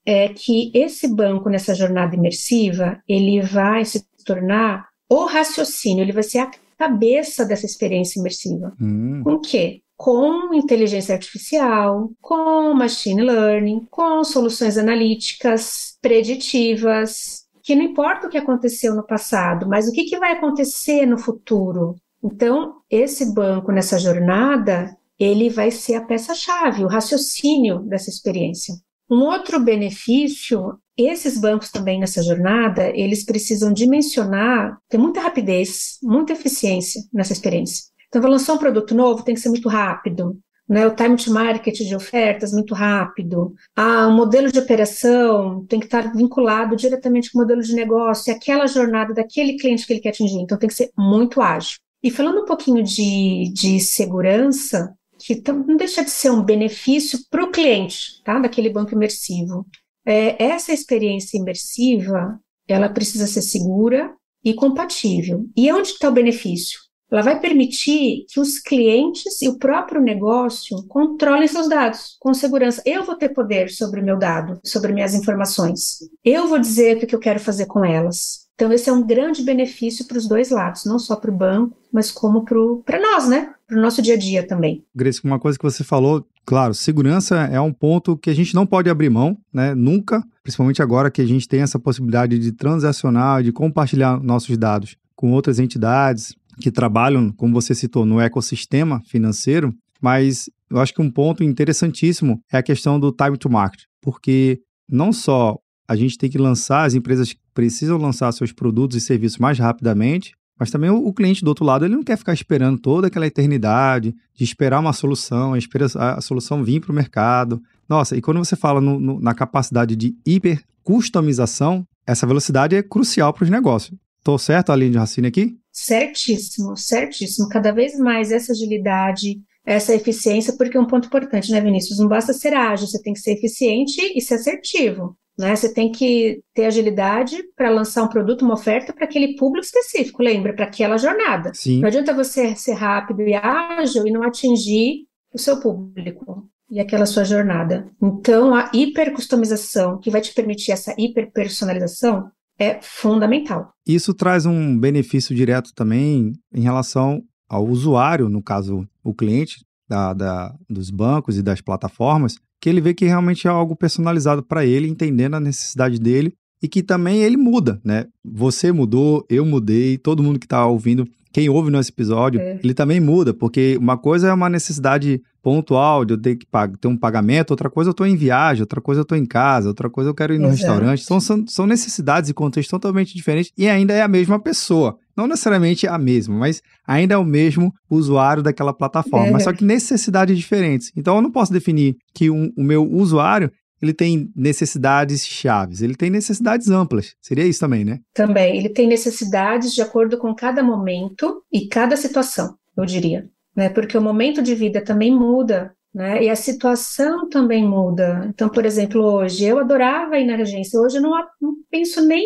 é 0.06 0.30
que 0.30 0.72
esse 0.74 1.08
banco 1.08 1.50
nessa 1.50 1.74
jornada 1.74 2.16
imersiva, 2.16 3.02
ele 3.08 3.42
vai 3.42 3.86
se 3.86 4.06
tornar 4.26 4.88
o 5.10 5.26
raciocínio, 5.26 6.04
ele 6.04 6.12
vai 6.12 6.24
ser 6.24 6.40
a 6.40 6.52
cabeça 6.78 7.46
dessa 7.46 7.66
experiência 7.66 8.20
imersiva. 8.20 8.74
Hum. 8.82 9.22
Com 9.24 9.34
o 9.34 9.40
quê? 9.40 9.82
Com 9.96 10.54
inteligência 10.54 11.14
artificial, 11.14 12.12
com 12.20 12.74
machine 12.74 13.22
learning, 13.22 13.88
com 13.90 14.24
soluções 14.24 14.78
analíticas 14.78 15.98
preditivas, 16.02 17.44
que 17.62 17.76
não 17.76 17.84
importa 17.84 18.28
o 18.28 18.30
que 18.30 18.38
aconteceu 18.38 18.94
no 18.94 19.06
passado, 19.06 19.68
mas 19.68 19.88
o 19.88 19.92
que, 19.92 20.04
que 20.04 20.20
vai 20.20 20.34
acontecer 20.34 21.06
no 21.06 21.18
futuro. 21.18 21.96
Então, 22.22 22.76
esse 22.90 23.34
banco 23.34 23.72
nessa 23.72 23.98
jornada, 23.98 24.96
ele 25.18 25.50
vai 25.50 25.72
ser 25.72 25.96
a 25.96 26.06
peça-chave, 26.06 26.84
o 26.84 26.90
raciocínio 26.90 27.80
dessa 27.80 28.10
experiência. 28.10 28.74
Um 29.10 29.22
outro 29.22 29.60
benefício 29.60 30.80
esses 30.98 31.40
bancos 31.40 31.72
também 31.72 32.00
nessa 32.00 32.22
jornada, 32.22 32.90
eles 32.96 33.26
precisam 33.26 33.74
dimensionar, 33.74 34.78
ter 34.88 34.98
muita 34.98 35.22
rapidez, 35.22 35.98
muita 36.04 36.34
eficiência 36.34 37.02
nessa 37.12 37.34
experiência. 37.34 37.86
Então, 38.08 38.22
para 38.22 38.30
lançar 38.30 38.54
um 38.54 38.60
produto 38.60 38.94
novo, 38.94 39.24
tem 39.24 39.34
que 39.34 39.42
ser 39.42 39.50
muito 39.50 39.68
rápido, 39.68 40.38
né, 40.70 40.86
o 40.86 40.96
time 40.96 41.18
to 41.18 41.32
market 41.32 41.76
de 41.76 41.96
ofertas 41.96 42.54
muito 42.54 42.74
rápido, 42.74 43.54
ah, 43.76 44.08
o 44.08 44.12
modelo 44.12 44.52
de 44.52 44.60
operação 44.60 45.66
tem 45.68 45.80
que 45.80 45.86
estar 45.86 46.14
vinculado 46.14 46.76
diretamente 46.76 47.32
com 47.32 47.40
o 47.40 47.42
modelo 47.42 47.62
de 47.62 47.74
negócio, 47.74 48.32
e 48.32 48.36
aquela 48.36 48.68
jornada 48.68 49.14
daquele 49.14 49.58
cliente 49.58 49.86
que 49.86 49.94
ele 49.94 50.00
quer 50.00 50.10
atingir, 50.10 50.40
então 50.40 50.58
tem 50.58 50.70
que 50.70 50.76
ser 50.76 50.92
muito 50.98 51.42
ágil. 51.42 51.80
E 52.04 52.12
falando 52.12 52.42
um 52.42 52.46
pouquinho 52.46 52.84
de, 52.84 53.52
de 53.54 53.80
segurança, 53.80 54.94
que 55.26 55.42
não 55.52 55.78
deixa 55.78 56.04
de 56.04 56.12
ser 56.12 56.32
um 56.32 56.44
benefício 56.44 57.20
para 57.30 57.44
o 57.44 57.52
cliente, 57.52 58.22
tá, 58.24 58.40
daquele 58.40 58.70
banco 58.70 58.94
imersivo. 58.94 59.66
É, 60.06 60.44
essa 60.44 60.74
experiência 60.74 61.38
imersiva, 61.38 62.40
ela 62.68 62.90
precisa 62.90 63.26
ser 63.28 63.42
segura 63.42 64.14
e 64.44 64.54
compatível. 64.54 65.46
E 65.56 65.72
onde 65.72 65.90
está 65.90 66.10
o 66.10 66.14
benefício? 66.14 66.80
ela 67.14 67.22
vai 67.22 67.40
permitir 67.40 68.26
que 68.28 68.40
os 68.40 68.58
clientes 68.58 69.40
e 69.40 69.48
o 69.48 69.60
próprio 69.60 70.02
negócio 70.02 70.84
controlem 70.88 71.48
seus 71.48 71.70
dados 71.70 72.18
com 72.20 72.34
segurança. 72.34 72.82
Eu 72.88 73.04
vou 73.04 73.16
ter 73.16 73.30
poder 73.30 73.70
sobre 73.70 74.02
o 74.02 74.04
meu 74.04 74.18
dado, 74.18 74.60
sobre 74.66 74.92
minhas 74.92 75.14
informações. 75.14 76.00
Eu 76.26 76.48
vou 76.48 76.58
dizer 76.58 76.98
o 76.98 77.08
que 77.08 77.14
eu 77.14 77.20
quero 77.20 77.40
fazer 77.40 77.68
com 77.68 77.86
elas. 77.86 78.43
Então, 78.56 78.72
esse 78.72 78.90
é 78.90 78.94
um 78.94 79.06
grande 79.06 79.42
benefício 79.42 80.06
para 80.06 80.18
os 80.18 80.28
dois 80.28 80.52
lados, 80.52 80.86
não 80.86 81.00
só 81.00 81.16
para 81.16 81.32
o 81.32 81.36
banco, 81.36 81.76
mas 81.92 82.12
como 82.12 82.44
para 82.44 83.00
nós, 83.00 83.28
né? 83.28 83.54
Para 83.68 83.78
o 83.78 83.82
nosso 83.82 84.02
dia 84.02 84.14
a 84.14 84.18
dia 84.18 84.46
também. 84.46 84.84
Grace, 84.96 85.22
uma 85.24 85.40
coisa 85.40 85.58
que 85.58 85.64
você 85.64 85.84
falou, 85.84 86.26
claro, 86.46 86.74
segurança 86.74 87.36
é 87.52 87.60
um 87.60 87.74
ponto 87.74 88.16
que 88.16 88.30
a 88.30 88.34
gente 88.34 88.54
não 88.54 88.66
pode 88.66 88.90
abrir 88.90 89.10
mão, 89.10 89.38
né? 89.52 89.74
Nunca, 89.74 90.24
principalmente 90.44 90.82
agora 90.82 91.10
que 91.10 91.22
a 91.22 91.26
gente 91.26 91.48
tem 91.48 91.62
essa 91.62 91.80
possibilidade 91.80 92.38
de 92.38 92.52
transacionar, 92.52 93.42
de 93.42 93.52
compartilhar 93.52 94.22
nossos 94.22 94.56
dados 94.58 94.96
com 95.16 95.32
outras 95.32 95.58
entidades, 95.58 96.36
que 96.62 96.72
trabalham, 96.72 97.32
como 97.32 97.54
você 97.54 97.74
citou, 97.74 98.06
no 98.06 98.20
ecossistema 98.20 99.02
financeiro, 99.08 99.74
mas 100.02 100.50
eu 100.70 100.80
acho 100.80 100.94
que 100.94 101.02
um 101.02 101.10
ponto 101.10 101.44
interessantíssimo 101.44 102.42
é 102.52 102.58
a 102.58 102.64
questão 102.64 103.00
do 103.00 103.12
time 103.12 103.38
to 103.38 103.50
market, 103.50 103.84
porque 104.02 104.62
não 104.90 105.12
só 105.12 105.58
a 105.88 105.96
gente 105.96 106.18
tem 106.18 106.30
que 106.30 106.38
lançar, 106.38 106.86
as 106.86 106.94
empresas 106.94 107.36
precisam 107.54 107.98
lançar 107.98 108.32
seus 108.32 108.52
produtos 108.52 108.98
e 108.98 109.02
serviços 109.02 109.38
mais 109.38 109.60
rapidamente, 109.60 110.34
mas 110.60 110.72
também 110.72 110.90
o, 110.90 111.08
o 111.08 111.14
cliente 111.14 111.44
do 111.44 111.48
outro 111.48 111.66
lado, 111.66 111.86
ele 111.86 111.96
não 111.96 112.04
quer 112.04 112.18
ficar 112.18 112.34
esperando 112.34 112.80
toda 112.80 113.08
aquela 113.08 113.28
eternidade 113.28 114.16
de 114.36 114.44
esperar 114.44 114.80
uma 114.80 114.94
solução, 114.94 115.56
espera 115.56 115.88
a, 115.96 116.16
a 116.16 116.22
solução 116.22 116.64
vir 116.64 116.80
para 116.80 116.92
o 116.92 116.96
mercado. 116.96 117.62
Nossa, 117.88 118.16
e 118.16 118.22
quando 118.22 118.38
você 118.38 118.56
fala 118.56 118.80
no, 118.80 119.00
no, 119.00 119.20
na 119.20 119.34
capacidade 119.34 119.96
de 119.96 120.16
hiper 120.26 120.64
customização, 120.84 121.86
essa 122.06 122.28
velocidade 122.28 122.76
é 122.76 122.84
crucial 122.84 123.34
para 123.34 123.44
os 123.44 123.50
negócios. 123.50 123.98
Estou 124.20 124.38
certo 124.38 124.72
a 124.72 124.76
linha 124.76 124.92
de 124.92 124.98
raciocínio 124.98 125.28
aqui? 125.28 125.58
Certíssimo, 125.72 126.78
certíssimo. 126.78 127.50
Cada 127.50 127.72
vez 127.72 127.98
mais 127.98 128.32
essa 128.32 128.54
agilidade, 128.54 129.42
essa 129.66 129.94
eficiência, 129.94 130.54
porque 130.58 130.78
é 130.78 130.80
um 130.80 130.88
ponto 130.88 131.08
importante, 131.08 131.52
né, 131.52 131.60
Vinícius? 131.60 132.00
Não 132.00 132.08
basta 132.08 132.32
ser 132.32 132.54
ágil, 132.54 132.88
você 132.88 133.02
tem 133.02 133.14
que 133.14 133.20
ser 133.20 133.34
eficiente 133.34 134.00
e 134.16 134.22
ser 134.22 134.36
assertivo. 134.36 135.18
Né? 135.38 135.56
Você 135.56 135.74
tem 135.74 135.92
que 135.92 136.42
ter 136.54 136.66
agilidade 136.66 137.42
para 137.56 137.70
lançar 137.70 138.04
um 138.04 138.08
produto, 138.08 138.44
uma 138.44 138.54
oferta 138.54 138.94
para 138.94 139.06
aquele 139.06 139.36
público 139.36 139.66
específico, 139.66 140.22
lembra? 140.22 140.54
Para 140.54 140.66
aquela 140.66 140.98
jornada. 140.98 141.52
Sim. 141.54 141.80
Não 141.80 141.88
adianta 141.88 142.14
você 142.14 142.56
ser 142.56 142.74
rápido 142.74 143.22
e 143.22 143.34
ágil 143.34 144.06
e 144.06 144.12
não 144.12 144.24
atingir 144.24 145.08
o 145.34 145.40
seu 145.40 145.60
público 145.60 146.48
e 146.70 146.80
aquela 146.80 147.06
sua 147.06 147.24
jornada. 147.24 147.88
Então, 148.02 148.54
a 148.54 148.70
hipercustomização, 148.74 150.00
que 150.00 150.10
vai 150.10 150.22
te 150.22 150.34
permitir 150.34 150.72
essa 150.72 150.94
hiperpersonalização, 150.98 152.30
é 152.58 152.80
fundamental. 152.82 153.74
Isso 153.86 154.14
traz 154.14 154.46
um 154.46 154.78
benefício 154.78 155.36
direto 155.36 155.72
também 155.74 156.34
em 156.54 156.62
relação 156.62 157.24
ao 157.50 157.66
usuário, 157.68 158.30
no 158.30 158.42
caso, 158.42 158.88
o 159.04 159.14
cliente 159.14 159.66
da, 159.88 160.14
da, 160.14 160.56
dos 160.70 160.90
bancos 160.90 161.38
e 161.38 161.44
das 161.44 161.62
plataformas, 161.62 162.38
que 162.64 162.70
ele 162.70 162.80
vê 162.80 162.94
que 162.94 163.04
realmente 163.04 163.46
é 163.46 163.50
algo 163.50 163.76
personalizado 163.76 164.42
para 164.42 164.66
ele, 164.66 164.88
entendendo 164.88 165.34
a 165.34 165.40
necessidade 165.42 166.00
dele 166.00 166.34
e 166.62 166.68
que 166.70 166.82
também 166.82 167.22
ele 167.22 167.36
muda, 167.36 167.82
né? 167.84 168.06
Você 168.24 168.72
mudou, 168.72 169.26
eu 169.30 169.46
mudei, 169.46 169.98
todo 169.98 170.24
mundo 170.24 170.40
que 170.40 170.46
está 170.46 170.66
ouvindo 170.66 171.06
quem 171.34 171.50
ouve 171.50 171.72
nosso 171.72 171.90
episódio, 171.90 172.40
é. 172.40 172.60
ele 172.64 172.76
também 172.76 173.00
muda, 173.00 173.34
porque 173.34 173.76
uma 173.82 173.98
coisa 173.98 174.28
é 174.30 174.34
uma 174.34 174.48
necessidade 174.48 175.20
pontual 175.42 176.06
de 176.06 176.14
eu 176.14 176.18
ter 176.18 176.36
que 176.36 176.48
ter 176.80 176.88
um 176.88 176.96
pagamento, 176.96 177.52
outra 177.52 177.72
coisa 177.72 177.90
eu 177.90 177.92
estou 177.92 178.06
em 178.06 178.16
viagem, 178.16 178.62
outra 178.62 178.80
coisa 178.80 179.02
eu 179.02 179.04
estou 179.04 179.18
em 179.18 179.26
casa, 179.26 179.68
outra 179.68 179.90
coisa 179.90 180.12
eu 180.12 180.14
quero 180.14 180.36
ir 180.36 180.40
no 180.40 180.48
Exato. 180.48 180.58
restaurante. 180.58 181.04
São, 181.04 181.20
são, 181.20 181.44
são 181.48 181.66
necessidades 181.66 182.30
e 182.30 182.34
contextos 182.34 182.70
totalmente 182.70 183.16
diferentes 183.16 183.52
e 183.58 183.68
ainda 183.68 183.94
é 183.94 184.04
a 184.04 184.08
mesma 184.08 184.40
pessoa. 184.40 184.96
Não 185.18 185.28
necessariamente 185.28 185.88
a 185.88 185.98
mesma, 185.98 186.36
mas 186.38 186.62
ainda 186.88 187.16
é 187.16 187.18
o 187.18 187.26
mesmo 187.26 187.74
usuário 187.90 188.44
daquela 188.44 188.74
plataforma, 188.74 189.28
é. 189.28 189.32
mas 189.32 189.44
só 189.44 189.52
que 189.52 189.66
necessidades 189.66 190.38
diferentes. 190.38 190.92
Então 190.96 191.16
eu 191.16 191.22
não 191.22 191.32
posso 191.32 191.52
definir 191.52 191.96
que 192.14 192.30
um, 192.30 192.52
o 192.56 192.64
meu 192.64 192.88
usuário 192.90 193.52
ele 193.84 193.94
tem 193.94 194.32
necessidades 194.34 195.26
chaves, 195.28 195.82
ele 195.82 195.96
tem 195.96 196.10
necessidades 196.10 196.70
amplas. 196.70 197.16
Seria 197.22 197.46
isso 197.46 197.60
também, 197.60 197.84
né? 197.84 198.00
Também. 198.14 198.58
Ele 198.58 198.70
tem 198.70 198.88
necessidades 198.88 199.74
de 199.74 199.82
acordo 199.82 200.18
com 200.18 200.34
cada 200.34 200.64
momento 200.64 201.44
e 201.52 201.68
cada 201.68 201.98
situação, 201.98 202.56
eu 202.78 202.86
diria. 202.86 203.30
Né? 203.54 203.68
Porque 203.68 203.98
o 203.98 204.02
momento 204.02 204.42
de 204.42 204.56
vida 204.56 204.82
também 204.82 205.12
muda 205.14 205.76
né? 205.94 206.24
E 206.24 206.30
a 206.30 206.36
situação 206.36 207.30
também 207.30 207.64
muda. 207.64 208.26
Então, 208.30 208.50
por 208.50 208.66
exemplo, 208.66 209.02
hoje 209.02 209.46
eu 209.46 209.60
adorava 209.60 210.18
ir 210.18 210.26
na 210.26 210.36
agência, 210.36 210.80
hoje 210.80 210.98
eu 210.98 211.02
não, 211.02 211.12
não 211.40 211.54
penso 211.70 212.04
nem 212.06 212.26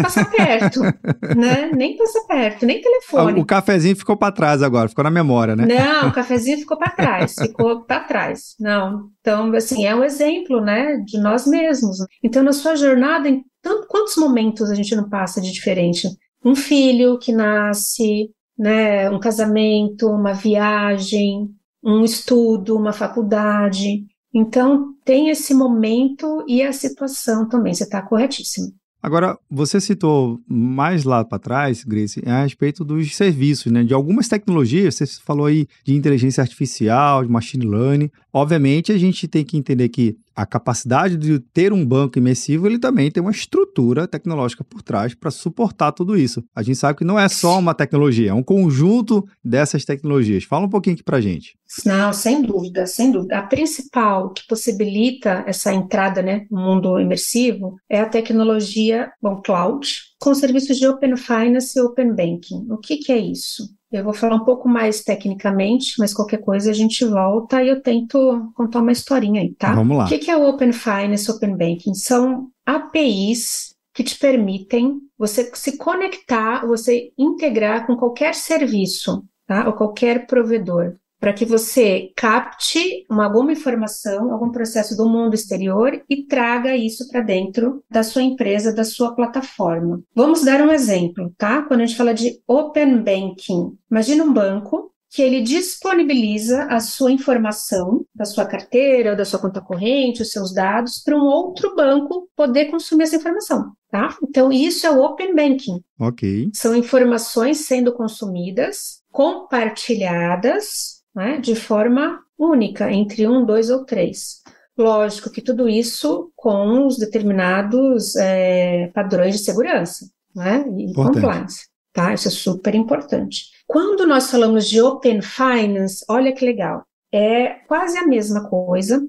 passar 0.00 0.30
perto, 0.30 0.80
né? 1.36 1.70
Nem 1.74 1.96
passar 1.96 2.20
perto, 2.28 2.64
nem 2.64 2.80
telefone. 2.80 3.40
O, 3.40 3.44
cafezinho 3.44 3.96
ficou 3.96 4.16
para 4.16 4.32
trás 4.32 4.62
agora, 4.62 4.88
ficou 4.88 5.02
na 5.02 5.10
memória, 5.10 5.56
né? 5.56 5.66
Não, 5.66 6.08
o 6.08 6.12
cafezinho 6.14 6.58
ficou 6.58 6.78
para 6.78 6.90
trás, 6.90 7.34
ficou 7.34 7.84
para 7.84 8.00
trás. 8.00 8.54
Não. 8.60 9.08
Então, 9.20 9.52
assim, 9.52 9.84
é 9.84 9.94
um 9.94 10.04
exemplo, 10.04 10.60
né, 10.60 10.96
de 11.04 11.18
nós 11.18 11.44
mesmos. 11.46 11.96
Então, 12.22 12.42
na 12.42 12.52
sua 12.52 12.76
jornada, 12.76 13.28
em 13.28 13.42
tanto, 13.60 13.88
quantos 13.88 14.16
momentos 14.16 14.70
a 14.70 14.74
gente 14.74 14.94
não 14.94 15.08
passa 15.08 15.40
de 15.40 15.52
diferente? 15.52 16.08
Um 16.44 16.54
filho 16.54 17.18
que 17.18 17.32
nasce, 17.32 18.30
né, 18.56 19.10
um 19.10 19.18
casamento, 19.18 20.08
uma 20.08 20.32
viagem, 20.32 21.48
um 21.82 22.04
estudo, 22.04 22.76
uma 22.76 22.92
faculdade. 22.92 24.04
Então, 24.34 24.94
tem 25.04 25.30
esse 25.30 25.54
momento 25.54 26.44
e 26.46 26.62
a 26.62 26.72
situação 26.72 27.48
também, 27.48 27.74
você 27.74 27.84
está 27.84 28.02
corretíssimo. 28.02 28.72
Agora, 29.00 29.38
você 29.48 29.80
citou 29.80 30.40
mais 30.46 31.04
lá 31.04 31.24
para 31.24 31.38
trás, 31.38 31.84
Grace, 31.84 32.20
a 32.26 32.42
respeito 32.42 32.84
dos 32.84 33.14
serviços, 33.14 33.70
né? 33.70 33.84
De 33.84 33.94
algumas 33.94 34.26
tecnologias, 34.26 34.96
você 34.96 35.06
falou 35.24 35.46
aí 35.46 35.68
de 35.84 35.94
inteligência 35.94 36.42
artificial, 36.42 37.24
de 37.24 37.30
machine 37.30 37.64
learning. 37.64 38.10
Obviamente, 38.32 38.90
a 38.90 38.98
gente 38.98 39.28
tem 39.28 39.44
que 39.44 39.56
entender 39.56 39.88
que 39.88 40.16
a 40.38 40.46
capacidade 40.46 41.16
de 41.16 41.40
ter 41.40 41.72
um 41.72 41.84
banco 41.84 42.16
imersivo, 42.16 42.68
ele 42.68 42.78
também 42.78 43.10
tem 43.10 43.20
uma 43.20 43.32
estrutura 43.32 44.06
tecnológica 44.06 44.62
por 44.62 44.82
trás 44.82 45.12
para 45.12 45.32
suportar 45.32 45.90
tudo 45.90 46.16
isso. 46.16 46.44
A 46.54 46.62
gente 46.62 46.78
sabe 46.78 46.98
que 46.98 47.04
não 47.04 47.18
é 47.18 47.28
só 47.28 47.58
uma 47.58 47.74
tecnologia, 47.74 48.30
é 48.30 48.32
um 48.34 48.42
conjunto 48.42 49.26
dessas 49.44 49.84
tecnologias. 49.84 50.44
Fala 50.44 50.66
um 50.66 50.70
pouquinho 50.70 50.94
aqui 50.94 51.02
para 51.02 51.20
gente. 51.20 51.58
Não, 51.84 52.12
sem 52.12 52.40
dúvida, 52.40 52.86
sem 52.86 53.10
dúvida. 53.10 53.36
A 53.36 53.42
principal 53.42 54.32
que 54.32 54.46
possibilita 54.46 55.42
essa 55.44 55.72
entrada 55.72 56.22
né, 56.22 56.46
no 56.52 56.60
mundo 56.60 57.00
imersivo 57.00 57.74
é 57.90 57.98
a 57.98 58.08
tecnologia, 58.08 59.10
bom, 59.20 59.42
cloud, 59.42 59.88
com 60.20 60.36
serviços 60.36 60.76
de 60.76 60.86
Open 60.86 61.16
Finance 61.16 61.76
e 61.76 61.82
Open 61.82 62.14
Banking. 62.14 62.64
O 62.70 62.78
que, 62.78 62.98
que 62.98 63.10
é 63.10 63.18
isso? 63.18 63.76
Eu 63.90 64.04
vou 64.04 64.12
falar 64.12 64.36
um 64.36 64.44
pouco 64.44 64.68
mais 64.68 65.02
tecnicamente, 65.02 65.94
mas 65.98 66.12
qualquer 66.12 66.38
coisa 66.38 66.70
a 66.70 66.74
gente 66.74 67.04
volta 67.06 67.62
e 67.62 67.68
eu 67.68 67.82
tento 67.82 68.52
contar 68.54 68.80
uma 68.80 68.92
historinha 68.92 69.40
aí, 69.40 69.54
tá? 69.54 69.74
Vamos 69.74 69.96
lá. 69.96 70.04
O 70.04 70.08
que 70.08 70.30
é 70.30 70.36
o 70.36 70.46
Open 70.46 70.72
Finance, 70.72 71.30
Open 71.30 71.56
Banking? 71.56 71.94
São 71.94 72.50
APIs 72.66 73.74
que 73.94 74.04
te 74.04 74.18
permitem 74.18 75.00
você 75.16 75.50
se 75.54 75.76
conectar, 75.78 76.66
você 76.66 77.10
integrar 77.18 77.86
com 77.86 77.96
qualquer 77.96 78.34
serviço, 78.34 79.24
tá? 79.46 79.66
Ou 79.66 79.72
qualquer 79.72 80.26
provedor 80.26 80.96
para 81.20 81.32
que 81.32 81.44
você 81.44 82.12
capte 82.16 83.04
uma, 83.10 83.24
alguma 83.24 83.52
informação, 83.52 84.32
algum 84.32 84.50
processo 84.50 84.96
do 84.96 85.08
mundo 85.08 85.34
exterior 85.34 86.02
e 86.08 86.24
traga 86.24 86.76
isso 86.76 87.08
para 87.08 87.20
dentro 87.20 87.82
da 87.90 88.02
sua 88.02 88.22
empresa, 88.22 88.74
da 88.74 88.84
sua 88.84 89.14
plataforma. 89.14 90.02
Vamos 90.14 90.44
dar 90.44 90.60
um 90.60 90.70
exemplo, 90.70 91.32
tá? 91.36 91.62
Quando 91.62 91.80
a 91.80 91.86
gente 91.86 91.96
fala 91.96 92.14
de 92.14 92.40
Open 92.46 93.02
Banking, 93.02 93.76
imagina 93.90 94.24
um 94.24 94.32
banco 94.32 94.92
que 95.10 95.22
ele 95.22 95.40
disponibiliza 95.40 96.64
a 96.64 96.80
sua 96.80 97.10
informação 97.10 98.04
da 98.14 98.26
sua 98.26 98.44
carteira, 98.44 99.16
da 99.16 99.24
sua 99.24 99.38
conta 99.38 99.60
corrente, 99.60 100.20
os 100.20 100.30
seus 100.30 100.52
dados 100.52 101.02
para 101.02 101.16
um 101.16 101.24
outro 101.24 101.74
banco 101.74 102.28
poder 102.36 102.66
consumir 102.66 103.04
essa 103.04 103.16
informação, 103.16 103.72
tá? 103.90 104.14
Então 104.22 104.52
isso 104.52 104.86
é 104.86 104.90
o 104.90 105.02
Open 105.02 105.34
Banking. 105.34 105.82
OK. 105.98 106.50
São 106.52 106.76
informações 106.76 107.66
sendo 107.66 107.94
consumidas, 107.94 109.00
compartilhadas 109.10 110.97
né, 111.18 111.40
de 111.40 111.56
forma 111.56 112.20
única 112.38 112.92
entre 112.92 113.26
um, 113.26 113.44
dois 113.44 113.70
ou 113.70 113.84
três. 113.84 114.40
Lógico 114.76 115.30
que 115.30 115.42
tudo 115.42 115.68
isso 115.68 116.30
com 116.36 116.86
os 116.86 116.96
determinados 116.96 118.14
é, 118.14 118.86
padrões 118.94 119.36
de 119.36 119.42
segurança 119.42 120.08
né? 120.32 120.64
e 120.76 120.84
importante. 120.84 121.14
compliance. 121.14 121.66
Tá? 121.92 122.14
Isso 122.14 122.28
é 122.28 122.30
super 122.30 122.72
importante. 122.76 123.46
Quando 123.66 124.06
nós 124.06 124.30
falamos 124.30 124.68
de 124.68 124.80
Open 124.80 125.20
Finance, 125.20 126.04
olha 126.08 126.32
que 126.32 126.44
legal, 126.44 126.84
é 127.12 127.48
quase 127.66 127.98
a 127.98 128.06
mesma 128.06 128.48
coisa, 128.48 129.04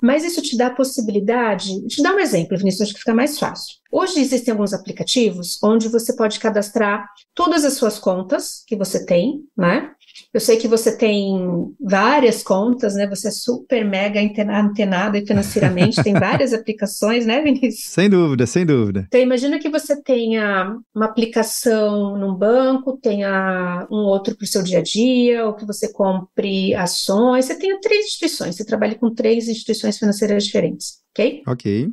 mas 0.00 0.24
isso 0.24 0.42
te 0.42 0.56
dá 0.56 0.66
a 0.66 0.74
possibilidade. 0.74 1.86
Te 1.86 2.02
dá 2.02 2.12
um 2.12 2.18
exemplo, 2.18 2.58
Vinícius, 2.58 2.88
acho 2.88 2.94
que 2.94 3.00
fica 3.00 3.14
mais 3.14 3.38
fácil. 3.38 3.76
Hoje 3.92 4.20
existem 4.20 4.50
alguns 4.50 4.72
aplicativos 4.72 5.62
onde 5.62 5.88
você 5.88 6.16
pode 6.16 6.40
cadastrar 6.40 7.08
todas 7.32 7.64
as 7.64 7.74
suas 7.74 8.00
contas 8.00 8.64
que 8.66 8.74
você 8.74 9.06
tem, 9.06 9.44
né? 9.56 9.92
Eu 10.32 10.40
sei 10.40 10.56
que 10.56 10.66
você 10.66 10.96
tem 10.96 11.74
várias 11.78 12.42
contas, 12.42 12.94
né? 12.94 13.06
Você 13.08 13.28
é 13.28 13.30
super 13.30 13.84
mega 13.84 14.18
antenado 14.18 15.24
financeiramente, 15.26 16.02
tem 16.02 16.14
várias 16.18 16.54
aplicações, 16.54 17.26
né, 17.26 17.42
Vinícius? 17.42 17.92
Sem 17.92 18.08
dúvida, 18.08 18.46
sem 18.46 18.64
dúvida. 18.64 19.04
Então, 19.08 19.20
imagina 19.20 19.58
que 19.58 19.68
você 19.68 20.00
tenha 20.02 20.74
uma 20.94 21.04
aplicação 21.04 22.16
num 22.16 22.34
banco, 22.34 22.96
tenha 22.96 23.86
um 23.90 23.98
outro 24.06 24.34
para 24.34 24.44
o 24.44 24.48
seu 24.48 24.62
dia 24.62 24.78
a 24.78 24.82
dia, 24.82 25.46
ou 25.46 25.54
que 25.54 25.66
você 25.66 25.92
compre 25.92 26.74
ações. 26.74 27.44
Você 27.44 27.58
tenha 27.58 27.78
três 27.80 28.06
instituições, 28.06 28.56
você 28.56 28.64
trabalha 28.64 28.94
com 28.94 29.14
três 29.14 29.48
instituições 29.48 29.98
financeiras 29.98 30.44
diferentes, 30.44 31.01
ok? 31.12 31.42
Ok. 31.46 31.90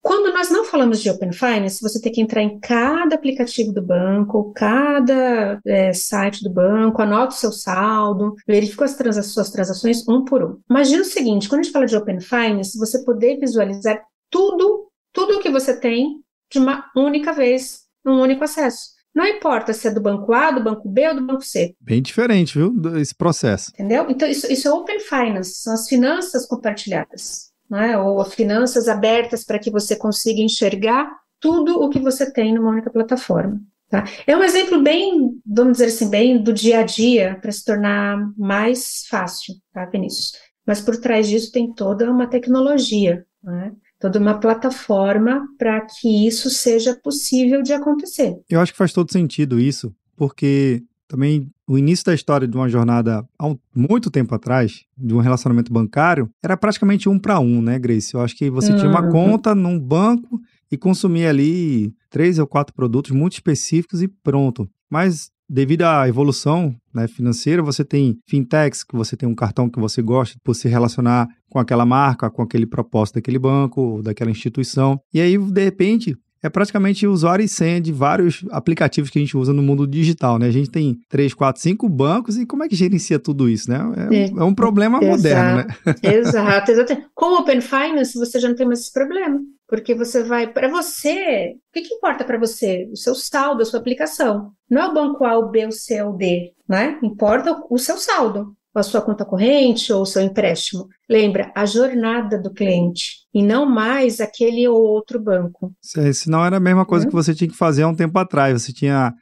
Quando 0.00 0.32
nós 0.32 0.50
não 0.50 0.64
falamos 0.64 1.02
de 1.02 1.10
Open 1.10 1.32
Finance, 1.32 1.82
você 1.82 2.00
tem 2.00 2.12
que 2.12 2.20
entrar 2.20 2.40
em 2.40 2.60
cada 2.60 3.16
aplicativo 3.16 3.72
do 3.72 3.82
banco, 3.82 4.52
cada 4.54 5.58
é, 5.66 5.92
site 5.92 6.44
do 6.44 6.50
banco, 6.50 7.02
anota 7.02 7.34
o 7.34 7.36
seu 7.36 7.50
saldo, 7.50 8.34
verifica 8.46 8.84
as 8.84 8.94
transa 8.94 9.22
suas 9.22 9.50
transações 9.50 10.06
um 10.08 10.24
por 10.24 10.44
um. 10.44 10.60
Imagina 10.70 11.02
o 11.02 11.04
seguinte, 11.04 11.48
quando 11.48 11.60
a 11.60 11.62
gente 11.64 11.72
fala 11.72 11.86
de 11.86 11.96
Open 11.96 12.20
Finance, 12.20 12.78
você 12.78 13.04
poder 13.04 13.40
visualizar 13.40 14.00
tudo, 14.30 14.88
tudo 15.12 15.38
o 15.38 15.40
que 15.40 15.50
você 15.50 15.78
tem 15.78 16.20
de 16.52 16.60
uma 16.60 16.84
única 16.96 17.32
vez, 17.32 17.80
num 18.04 18.20
único 18.20 18.44
acesso. 18.44 18.94
Não 19.12 19.26
importa 19.26 19.72
se 19.72 19.88
é 19.88 19.90
do 19.90 20.00
banco 20.00 20.32
A, 20.32 20.52
do 20.52 20.62
banco 20.62 20.88
B 20.88 21.08
ou 21.08 21.14
do 21.16 21.26
banco 21.26 21.42
C. 21.42 21.74
Bem 21.80 22.00
diferente, 22.00 22.56
viu, 22.56 22.72
esse 23.00 23.14
processo. 23.14 23.72
Entendeu? 23.74 24.06
Então, 24.08 24.28
isso, 24.28 24.46
isso 24.52 24.68
é 24.68 24.70
Open 24.70 25.00
Finance, 25.00 25.62
são 25.62 25.72
as 25.72 25.88
finanças 25.88 26.46
compartilhadas 26.46 27.45
né? 27.70 27.98
ou 27.98 28.24
finanças 28.24 28.88
abertas 28.88 29.44
para 29.44 29.58
que 29.58 29.70
você 29.70 29.96
consiga 29.96 30.40
enxergar 30.40 31.10
tudo 31.40 31.80
o 31.80 31.88
que 31.88 31.98
você 31.98 32.30
tem 32.32 32.54
numa 32.54 32.70
única 32.70 32.90
plataforma. 32.90 33.60
Tá? 33.88 34.04
É 34.26 34.36
um 34.36 34.42
exemplo 34.42 34.82
bem, 34.82 35.40
vamos 35.46 35.74
dizer 35.74 35.86
assim, 35.86 36.10
bem 36.10 36.42
do 36.42 36.52
dia 36.52 36.80
a 36.80 36.82
dia 36.82 37.38
para 37.40 37.52
se 37.52 37.64
tornar 37.64 38.18
mais 38.36 39.06
fácil, 39.08 39.54
tá, 39.72 39.84
Vinícius? 39.84 40.32
Mas 40.66 40.80
por 40.80 40.96
trás 40.96 41.28
disso 41.28 41.52
tem 41.52 41.72
toda 41.72 42.10
uma 42.10 42.26
tecnologia, 42.26 43.24
né? 43.42 43.72
toda 43.98 44.18
uma 44.18 44.38
plataforma 44.38 45.46
para 45.56 45.80
que 45.82 46.26
isso 46.26 46.50
seja 46.50 46.94
possível 46.96 47.62
de 47.62 47.72
acontecer. 47.72 48.36
Eu 48.48 48.60
acho 48.60 48.72
que 48.72 48.78
faz 48.78 48.92
todo 48.92 49.12
sentido 49.12 49.60
isso, 49.60 49.94
porque 50.16 50.82
também 51.06 51.48
o 51.68 51.76
início 51.76 52.04
da 52.04 52.14
história 52.14 52.46
de 52.46 52.56
uma 52.56 52.68
jornada 52.68 53.26
há 53.38 53.54
muito 53.74 54.10
tempo 54.10 54.34
atrás, 54.34 54.84
de 54.96 55.14
um 55.14 55.18
relacionamento 55.18 55.72
bancário, 55.72 56.30
era 56.42 56.56
praticamente 56.56 57.08
um 57.08 57.18
para 57.18 57.40
um, 57.40 57.60
né, 57.60 57.78
Grace? 57.78 58.14
Eu 58.14 58.20
acho 58.20 58.36
que 58.36 58.48
você 58.48 58.72
uhum. 58.72 58.78
tinha 58.78 58.90
uma 58.90 59.10
conta 59.10 59.54
num 59.54 59.78
banco 59.78 60.40
e 60.70 60.76
consumia 60.76 61.30
ali 61.30 61.92
três 62.10 62.38
ou 62.38 62.46
quatro 62.46 62.74
produtos 62.74 63.10
muito 63.10 63.34
específicos 63.34 64.02
e 64.02 64.08
pronto. 64.08 64.68
Mas 64.90 65.30
devido 65.48 65.82
à 65.82 66.08
evolução 66.08 66.74
né, 66.92 67.06
financeira, 67.06 67.62
você 67.62 67.84
tem 67.84 68.18
fintechs, 68.28 68.82
que 68.82 68.96
você 68.96 69.16
tem 69.16 69.28
um 69.28 69.34
cartão 69.34 69.68
que 69.68 69.78
você 69.78 70.02
gosta 70.02 70.36
por 70.42 70.54
se 70.54 70.68
relacionar 70.68 71.28
com 71.48 71.58
aquela 71.58 71.86
marca, 71.86 72.30
com 72.30 72.42
aquele 72.42 72.66
propósito 72.66 73.16
daquele 73.16 73.38
banco, 73.38 74.00
daquela 74.02 74.30
instituição. 74.30 75.00
E 75.12 75.20
aí, 75.20 75.38
de 75.38 75.64
repente, 75.64 76.16
é 76.42 76.48
praticamente 76.48 77.06
usuário 77.06 77.44
e 77.44 77.48
senha 77.48 77.80
de 77.80 77.92
vários 77.92 78.44
aplicativos 78.50 79.10
que 79.10 79.18
a 79.18 79.22
gente 79.22 79.36
usa 79.36 79.52
no 79.52 79.62
mundo 79.62 79.86
digital, 79.86 80.38
né? 80.38 80.46
A 80.46 80.50
gente 80.52 80.70
tem 80.70 80.96
três, 81.08 81.34
quatro, 81.34 81.60
cinco 81.60 81.88
bancos 81.88 82.36
e 82.36 82.46
como 82.46 82.64
é 82.64 82.68
que 82.68 82.76
gerencia 82.76 83.18
tudo 83.18 83.48
isso, 83.48 83.70
né? 83.70 83.78
É, 84.10 84.16
é, 84.16 84.28
é 84.28 84.44
um 84.44 84.54
problema 84.54 84.98
exato, 84.98 85.10
moderno, 85.10 85.56
né? 85.56 85.66
Exato, 86.02 86.70
exato. 86.70 86.96
Com 87.14 87.26
o 87.26 87.38
Open 87.40 87.60
Finance 87.60 88.18
você 88.18 88.38
já 88.38 88.48
não 88.48 88.54
tem 88.54 88.66
mais 88.66 88.80
esse 88.80 88.92
problema, 88.92 89.40
porque 89.68 89.94
você 89.94 90.22
vai 90.22 90.46
para 90.46 90.68
você, 90.68 91.54
o 91.54 91.72
que, 91.72 91.82
que 91.82 91.94
importa 91.94 92.24
para 92.24 92.38
você? 92.38 92.88
O 92.92 92.96
seu 92.96 93.14
saldo, 93.14 93.62
a 93.62 93.64
sua 93.64 93.80
aplicação. 93.80 94.52
Não 94.70 94.82
é 94.82 94.86
o 94.86 94.94
banco 94.94 95.24
A, 95.24 95.38
o 95.38 95.50
B, 95.50 95.66
o 95.66 95.72
C 95.72 96.02
ou 96.02 96.14
o 96.14 96.16
D, 96.16 96.52
né? 96.68 96.98
Importa 97.02 97.60
o 97.70 97.78
seu 97.78 97.96
saldo 97.98 98.55
a 98.78 98.82
sua 98.82 99.00
conta 99.00 99.24
corrente 99.24 99.92
ou 99.92 100.02
o 100.02 100.06
seu 100.06 100.22
empréstimo. 100.22 100.88
Lembra, 101.08 101.52
a 101.54 101.64
jornada 101.66 102.38
do 102.38 102.52
cliente 102.52 103.26
e 103.32 103.42
não 103.42 103.66
mais 103.66 104.20
aquele 104.20 104.66
ou 104.66 104.82
outro 104.82 105.20
banco. 105.20 105.72
Se 105.80 106.28
não 106.30 106.44
era 106.44 106.56
a 106.56 106.60
mesma 106.60 106.84
coisa 106.84 107.06
é. 107.06 107.08
que 107.08 107.14
você 107.14 107.34
tinha 107.34 107.48
que 107.48 107.56
fazer 107.56 107.82
há 107.82 107.88
um 107.88 107.94
tempo 107.94 108.18
atrás. 108.18 108.62
Você 108.62 108.72
tinha 108.72 109.12